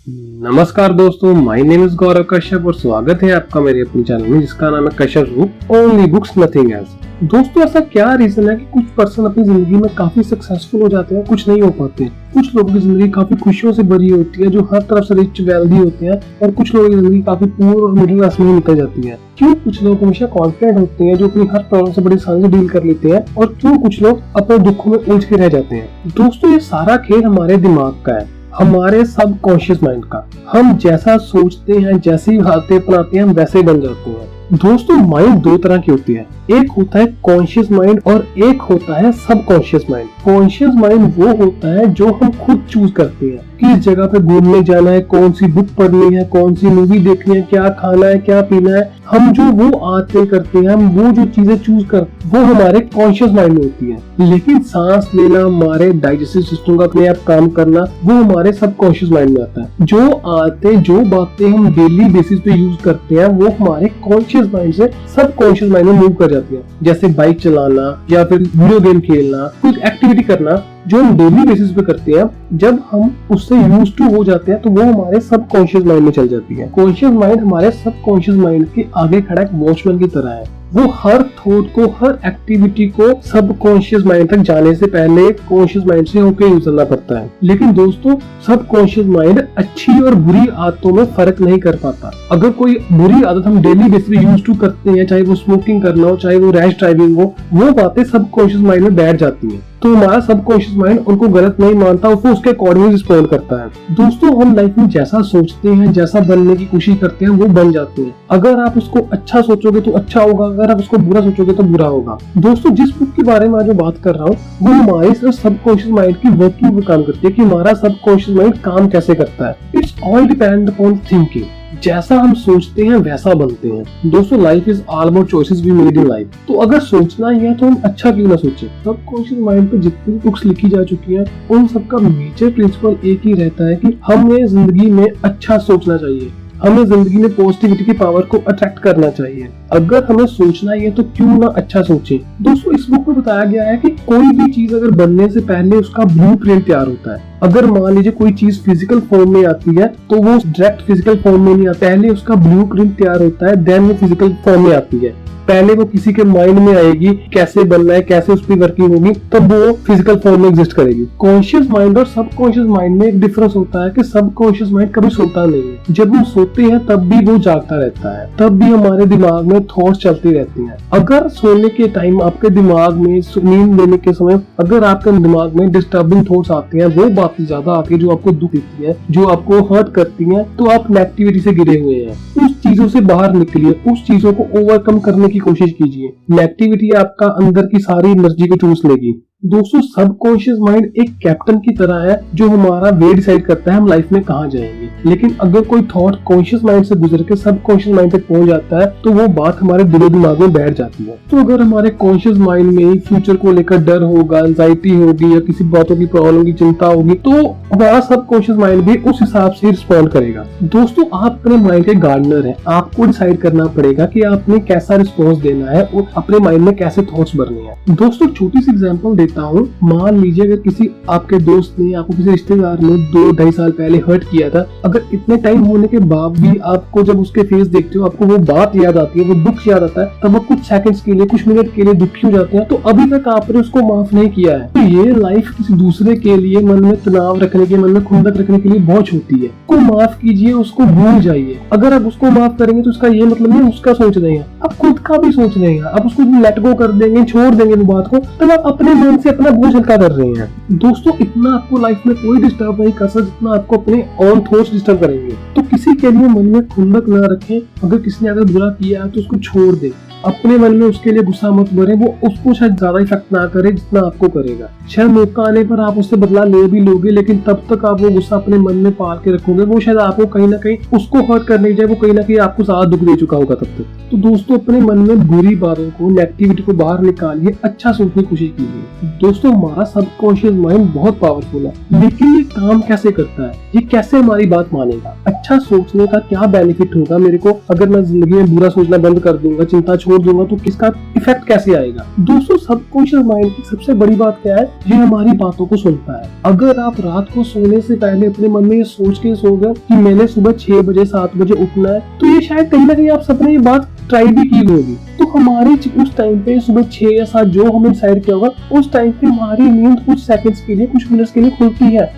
नमस्कार 0.07 0.93
दोस्तों 0.93 1.33
my 1.35 1.63
name 1.63 1.85
is 1.85 1.95
Gaurav 1.97 2.23
Kashyap 2.31 2.67
और 2.67 2.75
स्वागत 2.75 3.23
है 3.23 3.31
आपका 3.33 3.61
मेरे 3.61 3.81
अपने 3.81 4.03
चैनल 4.03 4.27
में, 4.29 4.41
जिसका 4.41 4.71
नाम 4.71 4.89
है 4.89 4.91
Kashyap 4.97 5.29
book 5.37 5.71
only 5.73 6.07
books 6.07 6.33
nothing 6.39 6.73
else 6.73 6.89
दोस्तों, 7.23 7.63
ऐसा 7.63 7.81
क्या 7.83 8.15
रीजन 8.15 8.49
है 8.51 8.57
कि 8.57 8.65
कुछ 8.75 8.85
पर्सन 8.97 9.25
अपनी 9.25 9.45
ज़िंदगी 9.45 9.77
में 9.77 9.95
काफ़ी 9.95 10.23
सक्सेसफुल 10.23 10.83
हो 10.83 10.89
जाते 10.89 11.15
हैं 11.15 11.25
कुछ 11.27 11.49
नहीं 11.49 11.63
हो 11.63 11.71
पाते 11.71 12.11
कुछ 12.35 12.55
लोगों 12.57 12.73
की 12.73 12.81
ज़िंदगी 12.81 13.09
काफ़ी 13.11 13.37
खुशियों 13.37 13.73
से 13.73 13.83
भरी 13.85 14.09
होती 14.09 14.43
है, 14.43 14.49
जो 14.49 14.69
हर 14.73 14.83
तरफ़ 14.83 15.05
से 15.05 15.15
रिच 15.15 15.41
वेल्दी 15.41 15.77
होते 15.77 16.07
हैं 16.07 16.21
और 16.43 16.51
कुछ 16.51 16.75
लोगों 16.75 16.89
की 16.89 16.95
ज़िंदगी 16.97 17.23
काफ़ी 17.23 17.47
पुअर 17.49 17.83
और 17.83 17.93
मिडिल 17.93 18.19
क्लास 18.19 18.39
में 18.41 18.53
निकल 18.53 18.77
जाती 18.77 19.07
है। 19.07 19.19
क्यों 19.39 19.55
कुछ 19.55 19.83
लोग 19.83 20.03
हमेशा 20.03 20.27
कॉन्फिडेंट 20.29 20.79
होते 20.79 21.05
हैं, 21.05 21.17
जो 21.17 21.29
अपनी 21.29 21.47
हर 21.47 21.63
प्रॉब्लम 21.65 21.93
से 21.93 22.03
बड़ी 22.03 22.17
आसानी 22.17 22.43
से 22.43 22.49
डील 22.49 22.69
कर 22.69 22.85
लेते 22.85 23.09
हैं 23.09 23.25
और 23.37 23.57
क्यों 23.61 23.79
कुछ 23.79 24.01
लोग 24.03 24.23
अपने 24.37 24.59
दुखों 24.61 24.91
में 24.91 24.99
उलझ 24.99 25.25
के 25.25 25.37
रह 25.37 25.49
जाते 25.49 25.77
हैं? 25.77 25.89
दोस्तों, 26.09 26.53
ये 26.53 26.59
सारा 26.63 26.97
खेल 26.99 27.25
हमारे 27.25 27.57
दिमाग 27.59 28.03
का 28.07 28.13
है। 28.13 28.33
हमारे 28.59 29.05
सब 29.05 29.41
कॉन्शियस 29.41 29.83
माइंड 29.83 30.05
का। 30.05 30.31
हम 30.53 30.77
जैसा 30.77 31.17
सोचते 31.17 31.73
हैं, 31.73 32.01
जैसी 32.01 32.39
बातें 32.39 32.77
अपनाते 32.77 33.17
हैं, 33.17 33.25
हम 33.25 33.31
वैसे 33.31 33.63
बन 33.63 33.81
जाते 33.81 34.11
हैं। 34.11 34.29
दोस्तों 34.53 34.95
माइंड 34.95 35.35
दो 35.35 35.57
तरह 35.57 35.79
की 35.79 35.93
होती 35.93 36.15
है। 36.15 36.27
एक 36.51 36.71
होता 36.71 36.99
है 36.99 37.07
कॉन्शियस 37.07 37.71
माइंड 37.73 38.01
और 38.07 38.27
एक 38.39 38.63
होता 38.63 38.97
है 38.97 39.13
सब 39.13 39.45
कॉन्शियस 39.45 39.83
माइंड 39.91 40.09
कॉन्शियस 40.25 40.75
माइंड 40.75 41.13
वो 41.17 41.45
होता 41.45 41.69
है 41.69 41.87
जो 41.95 42.07
हम 42.07 42.31
खुद 42.31 42.67
चूज़ 42.71 42.93
करते 42.93 43.27
हैं 43.27 43.55
किस 43.55 43.79
जगह 43.79 44.07
पे 44.07 44.19
घूमने 44.19 44.63
जाना 44.63 44.91
है, 44.91 45.01
कौन 45.01 45.33
सी 45.33 45.47
बुक 45.47 45.67
पढ़नी 45.79 46.17
है, 46.17 46.25
कौन 46.25 46.55
सी 46.55 46.67
मूवी 46.67 46.99
देखनी 46.99 47.37
है, 47.37 47.43
क्या 47.43 47.69
खाना 47.69 48.07
है, 48.07 48.19
क्या 48.19 48.41
पीना 48.41 48.77
है। 48.77 48.93
हम 49.11 49.33
जो 49.33 49.43
वो 49.43 49.79
आते 49.79 50.27
करते 50.27 50.59
हैं, 50.59 50.69
हम 50.69 50.89
वो 50.89 51.13
जो 51.13 51.25
चीज़ें 51.25 51.59
चूज़ 51.59 51.87
कर, 51.87 52.01
वो 52.01 52.39
हमारे 52.39 52.81
कॉन्शियस 52.81 53.31
माइंड 53.31 53.53
में 53.53 53.63
होती 53.63 53.91
है। 53.91 54.31
लेकिन 54.31 54.59
सांस 54.59 55.11
लेना, 55.15 55.41
हमारे 55.41 55.93
डाइजेस्टिव 55.93 56.43
सिस्टम 56.43 56.77
का 56.77 56.85
अपने 56.85 57.07
आप 57.07 57.17
काम 57.27 57.49
करना, 57.49 57.81
वो 57.81 58.15
हमारे 58.15 58.53
सब 58.53 58.77
कॉन्शियस 58.77 59.13
माइंड 59.13 59.31
में 59.31 59.43
आता 59.43 59.63
है। 59.63 59.69
जो 59.83 60.11
आते, 60.13 60.77
जो 60.77 61.01
बातें 61.01 61.49
हम 61.49 61.75
डेली 61.75 62.05
बेसिस 62.05 62.41
पे 62.41 62.51
यूज़ 62.51 62.77
करते 62.85 63.15
हैं, 63.15 63.27
वो 63.27 63.49
हमारे 63.61 63.87
कॉन्शियस 63.87 64.47
माइंड 64.55 64.75
से 64.75 64.91
सब 65.17 65.35
कॉन्शियस 65.35 65.73
माइंड 65.73 65.89
में 65.89 66.01
मूव 66.01 66.13
कर 66.13 66.31
जाती 66.35 66.55
है। 66.55 66.62
जैसे 66.83 67.09
बाइक 67.14 67.41
चलाना 67.41 67.88
या 68.11 68.25
फिर 68.25 68.38
वीडियो 68.38 68.81
गेम 68.81 69.00
खेलना 69.00 69.47
कुछ 69.62 69.79
एक्टिविटी 69.87 70.23
करना 70.23 70.62
जो 70.88 71.03
हम 71.03 71.17
डेली 71.17 71.47
बेसिस 71.47 71.71
पे 71.71 71.83
करते 71.83 72.12
हैं, 72.12 72.25
जब 72.53 72.83
हम 72.91 73.14
उससे 73.31 73.57
यूज़ 73.57 73.91
टू 73.97 74.17
हो 74.17 74.25
जाते 74.25 74.53
हैं 74.53 74.61
तो 74.62 74.71
वो 74.71 74.83
हमारे 74.83 75.21
सब 75.21 75.49
कॉन्शियस 75.49 75.85
माइंड 75.85 76.03
में 76.03 76.11
चल 76.12 76.29
जाती 76.29 76.55
है। 76.55 76.69
कॉन्शियस 76.69 77.12
माइंड 77.12 77.41
हमारे 77.41 77.71
सब 77.71 78.00
कॉन्शियस 78.05 78.37
माइंड 78.37 78.67
के 78.67 78.87
आगे 78.97 79.21
खड़ा 79.21 79.43
एक 79.43 79.49
वॉचमैन 79.53 79.99
की 79.99 80.07
तरह 80.07 80.31
है। 80.31 80.64
वो 80.73 80.83
हर 80.91 81.23
थॉट 81.23 81.67
को, 81.73 81.87
हर 81.87 82.19
एक्टिविटी 82.26 82.87
को 82.87 83.23
सब 83.23 83.59
कॉन्शियस 83.59 84.07
माइंड 84.07 84.31
तक 84.31 84.37
जाने 84.37 84.75
से 84.75 84.87
पहले 84.87 85.33
कॉन्शियस 85.33 85.85
माइंड 85.87 86.07
से 86.07 86.19
होकर 86.19 86.45
यूज़ 86.45 86.64
करना 86.64 86.85
पड़ता 86.85 87.19
है। 87.19 87.33
लेकिन 87.43 87.73
दोस्तों 87.73 88.17
सब 88.47 88.67
कॉन्शियस 88.67 89.07
माइंड 89.07 89.43
अच्छी 89.59 90.00
और 90.00 90.14
बुरी 90.14 90.49
आदतों 90.55 90.93
में 90.93 91.05
फ़र्क 91.05 91.41
नहीं 91.41 91.59
कर 91.59 91.76
पाता। 91.76 92.12
अगर 92.33 92.50
कोई 92.50 92.75
बुरी 92.93 93.23
आदत 93.23 93.47
हम 93.47 93.62
डेली 93.62 93.88
बेसिस 93.88 94.09
पे 94.09 94.31
यूज़ 94.31 94.43
टू 94.45 94.55
करते 94.55 94.91
हैं, 94.91 95.07
चाहे 95.07 95.23
वो 95.23 95.35
स्मोकिंग 95.35 95.83
करना 95.83 96.09
हो, 96.09 96.17
चाहे 96.17 96.37
वो 96.37 96.50
रैश 96.50 96.79
ड्राइविंग 96.79 97.17
हो, 97.17 97.35
वो 97.53 97.73
बातें 97.73 98.05
सब 98.05 98.31
कॉन्शियस 98.31 98.62
माइंड 98.62 98.83
में 98.83 98.97
बैठ 98.97 99.17
जाती 99.17 99.50
हैं। 99.50 99.74
तो 99.85 99.95
हमारा 99.95 100.19
सबकॉन्शियस 100.21 100.76
माइंड 100.79 100.99
उनको 101.00 101.29
गलत 101.29 101.57
नहीं 101.61 101.75
मानता 101.75 102.09
वो 102.09 102.31
उसके 102.33 102.50
अकॉर्डिंग 102.50 102.91
रिस्पॉन्ड 102.91 103.26
करता 103.29 103.57
है। 103.62 103.95
दोस्तों, 103.95 104.31
हम 104.41 104.55
लाइफ 104.57 104.79
में 104.79 104.88
जैसा 104.88 105.21
सोचते 105.23 105.69
हैं, 105.71 105.93
जैसा 105.93 106.21
बनने 106.21 106.55
की 106.57 106.67
कोशिश 106.67 106.99
करते 106.99 107.25
हैं, 107.25 107.33
वो 107.33 107.47
बन 107.55 107.73
जाते 107.73 108.03
हैं। 108.03 108.14
अगर 108.31 108.61
आप 108.61 108.76
उसको 108.79 109.00
अच्छा 109.12 109.41
सोचोगे 109.41 109.81
तो 109.81 109.91
अच्छा 109.91 110.23
होगा, 110.23 110.45
अगर 110.45 110.71
आप 110.71 110.79
उसको 110.79 110.99
बुरा 110.99 111.21
सोचोगे 111.21 111.53
तो 111.53 111.62
बुरा 111.62 111.87
होगा। 111.87 112.17
दोस्तों, 112.38 112.71
जिस 112.71 112.97
बुक 112.99 113.11
के 113.17 113.23
बारे 113.23 113.49
में 113.49 113.59
आज 113.61 113.69
बात 113.76 113.99
कर 114.05 114.14
रहा 114.14 114.25
हूँ, 114.25 114.37
वो 114.62 114.73
हमारे 114.73 115.12
सबकॉन्शियस 115.33 115.93
माइंड 115.93 116.17
की 116.17 116.29
वर्किंग 116.31 116.76
पर 116.76 116.87
काम 116.87 117.03
करती 117.03 117.26
है 117.26 117.33
कि 117.33 117.43
हमारा 117.43 117.75
सबकॉन्शियस 117.75 118.38
माइंड 118.38 118.59
काम 118.61 118.88
कैसे 118.88 119.14
करता 119.14 119.49
है। 119.49 119.57
It's 119.75 119.95
all 120.05 120.26
depend 120.26 120.71
upon 120.71 120.97
thinking 121.12 121.45
जैसा 121.83 122.16
हम 122.16 122.33
सोचते 122.35 122.85
हैं, 122.85 122.97
वैसा 122.97 123.35
बनते 123.35 123.69
हैं। 123.69 124.11
दोस्तों 124.11 124.43
life 124.43 124.69
is 124.69 124.83
all 124.88 125.09
about 125.09 125.31
choices 125.31 125.61
we 125.62 125.71
made 125.73 125.97
in 125.99 126.07
life 126.09 126.37
तो 126.49 126.54
अगर 126.61 126.81
सोचना 126.83 127.31
ही 127.31 127.40
है 127.40 127.54
तो 127.54 127.66
हम 127.66 127.81
अच्छा 127.85 128.11
क्यों 128.11 128.28
ना 128.28 128.37
सोचें? 128.37 128.66
सब 128.85 129.04
कॉन्शियस 129.04 129.40
माइंड 129.40 129.71
पे 129.71 129.78
जितनी 129.78 130.19
बुक्स 130.19 130.45
लिखी 130.45 130.69
जा 130.69 130.83
चुकी 130.85 131.14
हैं, 131.14 131.25
उन 131.50 131.66
सबका 131.66 131.99
मेजर 131.99 132.50
प्रिंसिपल 132.50 132.97
एक 133.09 133.26
ही 133.26 133.33
रहता 133.35 133.69
है 133.69 133.76
कि 133.76 133.99
हमें 134.07 134.47
ज़िंदगी 134.47 134.90
में 134.90 135.07
अच्छा 135.25 135.59
सोचना 135.61 135.97
चाहिए। 135.97 136.31
हमें 136.64 136.85
ज़िंदगी 136.85 137.18
में 137.18 137.35
पॉजिटिविटी 137.35 137.85
की 137.85 137.92
पावर 137.94 138.23
को 138.25 138.38
अट्रैक्ट 138.49 138.78
करना 138.78 139.09
चाहिए। 139.11 139.49
अगर 139.73 140.04
हमें 140.04 140.25
सोचना 140.26 140.73
ही 140.73 140.83
है 140.83 140.90
तो 140.90 141.02
क्यों 141.16 141.38
ना 141.38 141.47
अच्छा 141.56 141.83
सोचें। 141.83 142.18
दोस्तों, 142.42 142.73
इस 142.75 142.87
बुक 142.90 143.09
में 143.09 143.16
बताया 143.16 143.44
गया 143.44 143.64
है 143.64 143.76
कि 143.76 143.88
कोई 144.06 144.30
भी 144.37 144.50
चीज़ 144.52 144.75
अगर 144.75 144.90
बनने 144.97 145.28
से 145.28 145.40
पहले 145.42 145.76
उसका 145.76 146.04
ब्लू 146.06 146.35
प्रिंट 146.37 146.64
तैयार 146.66 146.87
होता 146.87 147.14
है। 147.14 147.33
अगर 147.42 147.66
मान 147.66 147.94
लीजिए 147.94 148.12
कोई 148.12 148.33
चीज़ 148.35 148.61
फ़िज़िकल 148.62 149.00
फॉर्म 149.02 149.33
में 149.35 149.44
आती 149.47 149.75
है 149.76 149.88
तो 150.11 150.16
वो 150.18 150.37
डायरेक्ट 150.37 150.87
फ़िज़िकल 150.87 151.16
फॉर्म 151.18 151.40
में 151.40 151.54
नहीं 151.54 151.68
आता। 151.68 151.78
पहले 151.80 152.09
उसका 152.11 152.35
ब्लू 152.37 152.64
प्रिंट 152.66 152.97
तैयार 152.99 153.23
होता 153.23 153.49
है 153.49 153.56
देन 153.64 153.83
वो 153.83 153.94
फ़िज़िकल 153.94 154.33
फॉर्म 154.44 154.64
में 154.64 154.75
आती 154.76 154.99
है। 154.99 155.12
पहले 155.49 155.75
वो 155.75 155.85
किसी 155.85 156.13
के 156.13 156.25
माइंड 156.25 156.59
में 156.59 156.73
आएगी, 156.75 157.09
कैसे 157.35 157.65
बनना 157.65 157.95
है, 157.95 158.03
कैसे 158.03 158.33
उस 158.33 158.45
पर 158.45 158.59
वर्किंग 158.59 158.93
होगी, 158.95 159.13
तब 159.33 159.53
वो 159.53 159.73
फ़िज़िकल 159.87 160.17
फॉर्म 160.19 160.41
में 160.43 160.49
एग्जिस्ट 160.49 160.73
करेगी। 160.73 161.07
कॉन्शियस 161.19 161.67
माइंड 161.71 161.99
और 161.99 162.07
सब 162.07 162.33
कॉन्शियस 162.35 162.67
माइंड 162.67 162.97
में 163.01 163.07
एक 163.07 163.21
डिफरेंस 163.21 163.57
होता 163.57 163.85
है 163.85 163.91
कि 163.91 164.05
सब 164.05 164.33
कॉन्शियस 164.35 164.71
माइंड 164.71 164.93
कभी 164.95 165.11
सोता 165.11 165.45
नहीं 165.47 165.63
है। 165.63 165.95
जब 165.95 166.15
हम 166.15 166.25
सोते 166.25 166.63
हैं, 166.63 166.79
तब 166.87 167.09
भी 167.09 167.25
वो 167.25 167.37
जागता 167.39 167.77
रहता 167.77 168.19
है। 168.19 168.29
तब 168.39 168.59
भी 168.59 168.67
हमारे 168.67 169.07
दिमाग 169.07 169.47
में 169.47 169.61
थॉट्स 169.67 169.99
चलती 170.03 170.33
रहती 170.33 170.67
है। 170.67 170.77
अगर 170.93 171.29
सोने 171.31 171.69
के 171.71 171.89
टाइम 171.91 172.21
आपके 172.23 172.51
दिमाग 172.51 172.97
में 172.97 173.21
नींद 173.45 173.81
लेने 173.81 173.97
के 173.99 174.13
समय 174.13 174.41
अगर 174.61 174.85
आपके 174.85 175.13
दिमाग 175.13 175.55
में 175.57 175.71
डिस्टर्बिंग 175.73 176.25
थॉट्स 176.27 176.51
आते 176.53 176.79
हैं, 176.79 176.87
वो 176.87 177.09
बातें 177.13 177.45
ज़्यादा 177.47 177.73
आती 177.73 177.95
है 177.95 178.01
जो 178.01 178.11
आपको 178.11 178.33
दुख 178.33 178.51
देती 178.53 178.85
है, 178.85 178.97
जो 179.11 179.27
आपको 179.27 179.61
हर्ट 179.75 179.93
करती 179.95 180.25
है 180.27 180.43
तो 180.57 180.71
आप 180.71 180.91
नेगेटिविटी 180.91 181.41
से 181.41 181.53
गिरे 181.55 181.81
हुए 181.81 181.95
हैं। 181.97 182.17
उस 182.45 182.61
चीज़ों 182.63 182.89
से 182.89 183.01
बाहर 183.03 183.33
निकलिए, 183.35 183.73
उस 183.93 184.07
चीज़ों 184.07 184.33
को 184.33 184.43
ओवरकम 184.61 184.99
करने 185.01 185.29
की 185.35 185.38
कोशिश 185.38 185.73
कीजिए। 185.73 186.09
नेगेटिविटी 186.31 186.91
आपका 186.91 187.26
अंदर 187.43 187.67
की 187.67 187.79
सारी 187.79 188.11
एनर्जी 188.11 188.47
को 188.47 188.57
चूस 188.57 188.83
लेगी। 188.85 189.12
दोस्तों 189.45 189.81
सबकॉन्शियस 189.81 190.59
माइंड 190.59 190.85
एक 190.99 191.11
कैप्टन 191.23 191.57
की 191.61 191.73
तरह 191.77 191.99
है, 192.01 192.19
जो 192.35 192.49
हमारा 192.49 192.91
वे 192.91 193.13
डिसाइड 193.15 193.45
करता 193.47 193.73
है 193.73 193.77
हम 193.77 193.87
लाइफ 193.87 194.13
में 194.13 194.23
कहाँ 194.25 194.49
जाएँगे। 194.51 194.89
लेकिन 195.07 195.35
अगर 195.41 195.61
कोई 195.63 195.83
थॉट 195.87 196.17
कॉन्शियस 196.25 196.63
माइंड 196.65 196.85
से 196.85 196.95
गुजर 196.95 197.23
के 197.23 197.37
सबकॉन्शियस 197.37 197.97
माइंड 197.97 198.13
तक 198.13 198.27
पहुँच 198.29 198.47
जाता 198.49 198.81
है 198.81 198.87
तो 199.05 199.13
वो 199.13 199.27
बात 199.35 199.59
हमारे 199.61 199.85
दिलो 199.85 200.09
दिमाग 200.09 200.41
में 200.41 200.53
बैठ 200.53 200.77
जाती 200.79 201.05
है। 201.05 201.19
तो 201.31 201.37
अगर 201.37 201.61
हमारे 201.63 201.91
कॉन्शियस 202.05 202.39
माइंड 202.39 202.71
में 202.71 202.99
फ्यूचर 203.01 203.37
को 203.37 203.53
लेकर 203.53 203.83
डर 203.85 204.03
होगा 204.05 204.39
एंजाइटी 204.39 204.95
होगी 204.95 205.33
या 205.35 205.41
किसी 205.41 205.65
बातों 205.67 205.97
की 205.97 206.07
प्रॉब्लम 206.07 206.45
की 206.45 206.53
चिंता 206.55 206.87
होगी 206.87 207.15
तो 207.19 207.31
हमारा 207.75 208.01
सबकॉन्शियस 208.01 208.59
माइंड 208.59 208.83
भी 208.83 208.97
उस 209.11 209.21
हिसाब 209.23 209.53
से 209.53 209.71
रिस्पॉन्ड 209.71 210.09
करेगा। 210.11 210.47
दोस्तों, 210.65 211.05
आप 211.15 211.31
अपने 211.33 211.57
माइंड 211.59 211.85
के 211.85 211.95
गार्डनर 211.97 212.47
है। 212.47 212.57
आपको 212.69 213.05
डिसाइड 213.05 213.39
करना 213.41 213.67
पड़ेगा 213.77 214.07
की 214.07 214.23
आपने 214.25 214.59
कैसा 214.65 214.97
रिस्पॉन्स 214.97 215.39
देना 215.41 215.71
है 215.71 215.85
और 215.85 216.09
अपने 216.17 216.39
माइंड 216.39 216.65
में 216.65 216.75
कैसे 216.77 217.03
थॉट्स 217.05 217.37
भरने 217.37 217.61
हैं। 217.61 217.95
दोस्तों, 217.95 218.29
छोटी 218.29 218.61
सी 218.61 218.71
एग्ज़ाम्पल 218.71 219.17
देता 219.17 219.34
हूँ। 219.43 219.62
मान 219.85 220.19
लीजिए 220.19 220.45
अगर 220.45 220.57
किसी 220.61 220.88
आपके 221.11 221.38
दोस्त 221.41 221.79
ने 221.79 221.93
आपको 221.93 222.12
किसी 222.12 222.31
रिश्तेदार 222.31 222.81
ने 222.81 222.97
दो 223.12 223.31
ढाई 223.35 223.50
साल 223.53 223.71
पहले 223.73 223.99
हर्ट 223.99 224.25
किया 224.25 224.49
था 224.50 224.67
अगर 224.85 225.03
इतने 225.14 225.37
टाइम 225.38 225.62
होने 225.64 225.88
के 225.88 225.99
बाद 226.07 226.41
भी 226.41 226.57
आपको 226.67 227.03
जब 227.03 227.21
उसके 227.21 227.43
फेस 227.45 227.67
देखते 227.69 227.99
हो 227.99 228.05
आपको 228.07 228.26
वो 228.26 228.38
बात 228.53 228.76
याद 228.76 228.97
आती 228.99 229.21
है 229.21 229.29
वो 229.29 229.35
दुख 229.45 229.67
याद 229.69 229.83
आता 229.83 230.03
है 230.03 230.21
तब 230.23 230.37
आप 230.37 230.47
कुछ 230.47 230.59
सेकंड्स 230.64 231.00
के 231.00 231.12
लिए 231.12 231.26
कुछ 231.26 231.47
मिनट 231.49 231.75
के 231.75 231.83
लिए 231.83 231.95
दुखी 231.95 232.26
हो 232.26 232.33
जाते 232.33 232.57
हैं। 232.57 232.67
तो 232.69 232.76
अभी 232.87 233.11
तक 233.11 233.29
आपने 233.29 233.61
उसको 233.61 233.83
माफ़ 233.83 234.14
नहीं 234.14 234.29
किया 234.31 234.57
है। 234.57 234.67
तो 234.69 234.81
ये 234.81 235.14
लाइफ 235.14 235.50
किसी 235.57 235.75
दूसरे 235.75 236.17
के 236.17 236.37
लिए 236.37 236.61
मन 236.62 236.83
में 236.85 236.97
तनाव 237.03 237.38
रखने 237.41 237.67
के 237.67 237.76
मन 237.76 237.91
में 237.91 238.05
खुंदक 238.05 238.37
रखने 238.37 238.59
के 238.59 238.69
लिए 238.69 238.81
बहुत 238.83 239.07
छोटी 239.07 239.38
है। 239.38 239.47
उसको 239.47 239.76
माफ़ 239.76 240.19
कीजिए 240.21 240.53
उसको 240.55 240.85
भूल 240.85 241.21
जाइए। 241.21 241.59
अगर 241.73 241.93
आप 241.93 242.07
उसको 242.07 242.31
माफ़ 242.31 242.57
करेंगे 242.59 242.83
तो 242.83 242.91
उसका 242.91 243.09
ये 243.09 243.23
मतलब 243.23 243.50
नहीं 243.50 243.69
उसका 243.69 243.93
सोच 243.93 244.19
रहे 244.19 244.33
हैं। 244.33 244.47
आप 244.64 244.76
खुद 244.76 244.99
का 244.99 245.19
भी 245.19 245.33
सोच 245.33 245.57
रहे 245.59 245.73
हैं। 245.73 245.83
आप 245.83 246.07
उसको 246.07 246.23
लेट 246.43 246.59
गो 246.61 246.75
कर 246.75 246.93
देंगे 246.93 247.25
छोड़ 247.25 247.55
देंगे 247.55 247.75
वो 247.75 247.93
बात 247.93 248.09
को 248.09 248.19
तब 248.41 248.50
आप 248.50 248.62
अपने 248.67 248.95
मन 248.95 249.13
से 249.18 249.30
अपना 249.30 249.50
बोझ 249.50 249.75
हल्का 249.75 249.97
कर 249.97 250.12
रहे 250.12 250.28
हैं। 250.28 250.78
दोस्तों, 250.78 251.12
इतना 251.21 251.54
आपको 251.54 251.78
लाइफ 251.78 252.02
में 252.06 252.14
कोई 252.16 252.40
डिस्टर्ब 252.40 252.80
नहीं 252.80 252.92
कर 252.92 253.09
सकता 253.09 253.25
जितना 253.25 253.50
आपको 253.50 253.76
अपने 253.76 254.00
ऑन 254.21 254.40
थॉट्स 254.40 254.73
डिस्टर्ब 254.73 255.00
करेंगे। 255.00 255.35
तो 255.56 255.62
किसी 255.62 255.94
के 255.94 256.11
लिए 256.11 256.28
मन 256.28 256.47
में 256.47 256.68
खुंदक 256.68 257.09
ना 257.09 257.26
रखें। 257.26 257.61
अगर 257.85 257.99
किसी 257.99 258.25
ने 258.25 258.30
अगर 258.30 258.52
बुरा 258.52 258.68
किया 258.71 259.04
है 259.04 259.11
तो 259.11 259.21
उसको 259.21 259.37
छोड़ 259.38 259.75
दे। 259.75 259.92
अपने 260.25 260.57
मन 260.59 260.75
में 260.75 260.87
उसके 260.87 261.12
लिए 261.12 261.23
गुस्सा 261.23 261.50
मत 261.50 261.73
भरे 261.75 261.95
वो 261.97 262.07
उसको 262.25 262.52
शायद 262.54 262.76
ज़्यादा 262.78 262.99
इफ़ेक्ट 263.00 263.33
ना 263.33 263.45
करे 263.47 263.73
जितना 263.73 264.00
आपको 264.00 264.28
करेगा। 264.28 264.69
शायद 264.90 265.11
मौका 265.11 265.43
आने 265.43 265.64
पर 265.64 265.81
आप 265.81 265.99
उससे 265.99 266.16
बदला 266.16 266.45
ले 266.45 266.62
भी 266.69 266.81
लोगे, 266.81 267.11
लेकिन 267.11 267.38
तब 267.47 267.62
तक 267.71 267.85
आप 267.85 268.00
वो 268.00 268.11
गुस्सा 268.11 268.37
अपने 268.37 268.59
मन 268.59 268.76
में 268.76 268.93
पाल 268.95 269.19
के 269.25 269.33
रखोगे। 269.33 269.64
वो 269.64 269.81
शायद 269.81 269.99
आपको 269.99 270.26
कहीं 270.28 270.49
ना 270.49 270.57
कहीं 270.59 270.76
उसको 270.95 271.23
हर्ट 271.33 271.47
करने 271.47 271.73
जाए 271.73 271.87
वो 271.87 271.95
कहीं 271.95 272.12
ना 272.12 272.23
कहीं 272.23 272.38
आपको 272.40 272.64
ज़्यादा 272.64 272.85
दुख 272.87 273.00
दे 273.00 273.16
चुका 273.16 273.37
होगा 273.37 273.54
तब 273.54 273.66
तक। 273.78 274.09
तो 274.11 274.16
दोस्तों, 274.19 274.59
अपने 274.59 274.81
मन 274.81 274.99
में 274.99 275.26
बुरी 275.26 275.54
बातों 275.57 275.88
को 275.90 276.11
नेगेटिविटी 276.11 276.62
को 276.62 276.73
बाहर 276.75 277.00
निकालिए 277.00 277.54
अच्छा 277.64 277.93
सोचने 277.93 278.23
की 278.23 278.28
कोशिश 278.28 278.50
कीजिए। 278.50 279.11
दोस्तों, 279.21 279.52
हमारा 279.52 279.85
सबकॉन्शियस 279.87 280.54
माइंड 280.54 280.88
बहुत 280.95 281.19
पावरफुल 281.21 281.66
है, 281.66 281.73
लेकिन 281.95 282.35
ये 282.37 282.43
काम 282.50 282.81
कैसे 282.83 283.12
करता 283.12 283.43
है? 283.43 283.52
ये 283.75 283.81
कैसे 283.83 284.19
हमारी 284.19 284.47
बात 284.47 284.73
मानेगा? 284.75 285.16
अच्छा 285.26 285.59
सोचने 285.61 286.07
का 286.07 286.19
क्या 286.28 286.47
बेनिफिट 286.49 286.97
होगा 286.97 287.19
मेरे 287.19 287.38
को? 287.38 287.59
अगर 287.71 287.88
मैं 287.88 288.02
ज़िंदगी 288.04 288.35
में 288.35 288.54
बुरा 288.54 288.69
सोचना 288.71 288.99
बंद 288.99 289.21
कर 289.21 289.37
दूँगा, 289.38 289.64
चिंता 289.66 289.97
छोड़ 289.97 290.13
दूँगा 290.18 290.44
तो 290.44 290.56
किसका 290.56 290.92
इफ़ेक्ट 291.16 291.47
कैसे 291.47 291.75
आएगा? 291.75 292.06
दोस्तों 292.21 292.56
सबकॉन्शियस 292.59 293.25
माइंड 293.26 293.50
की 293.50 293.62
सबसे 293.62 293.94
बड़ी 293.94 294.16
बात 294.16 294.38
क्या 294.42 294.56
है? 294.56 294.64
ये 294.88 294.97
हमारी 294.97 295.33
बातों 295.35 295.66
को 295.66 295.76
सुनता 295.76 296.21
है। 296.21 296.30
अगर 296.44 296.80
आप 296.80 297.00
रात 297.00 297.28
को 297.35 297.44
सोने 297.44 297.80
से 297.80 297.94
पहले 297.97 298.26
अपने 298.26 298.49
मन 298.49 298.64
में 298.64 298.76
ये 298.76 298.85
सोच 298.85 299.18
के 299.18 299.35
सो 299.35 299.56
गए 299.56 299.73
कि 299.88 299.97
मैंने 299.97 300.26
सुबह 300.26 300.52
छह 300.54 300.83
बजे, 300.83 301.04
सात 301.04 301.37
बजे 301.37 301.54
उठना 301.54 301.88
है 301.88 302.00
तो 302.21 302.26
ये 302.26 302.40
शायद 302.40 302.71
कहीं 302.71 302.87
ना 302.87 302.94
कहीं 302.94 303.11
आप 303.11 303.23
सपने 303.23 303.52
ये 303.52 303.59
बात 303.61 303.88
ट्राई 304.09 304.26
भी 304.26 304.49
की 304.49 304.64
होगी। 304.64 304.94
तो 305.18 305.26
हमारी 305.28 305.75
उस 306.02 306.16
टाइम 306.16 306.38
पे 306.40 306.59
सुबह 306.61 306.83
छह 306.83 307.06
या 307.09 307.25
सात 307.25 307.47
जो 307.47 307.71
हमने 307.73 307.88
डिसाइड 307.88 308.25
किया 308.25 308.37
होगा, 308.37 308.49
उस 308.73 308.92
टाइम 308.92 309.12
पे 309.12 309.26
हमारी 309.26 309.71
नींद 309.71 310.00
कुछ 310.00 310.18
सेकंड्स 310.18 310.61
के 310.66 310.75
लिए, 310.75 310.87
कुछ 310.87 311.11
मिनट्स 311.12 311.33
के 311.33 311.40
लिए 311.40 311.50
खुलती 311.50 311.85
है। 311.85 312.12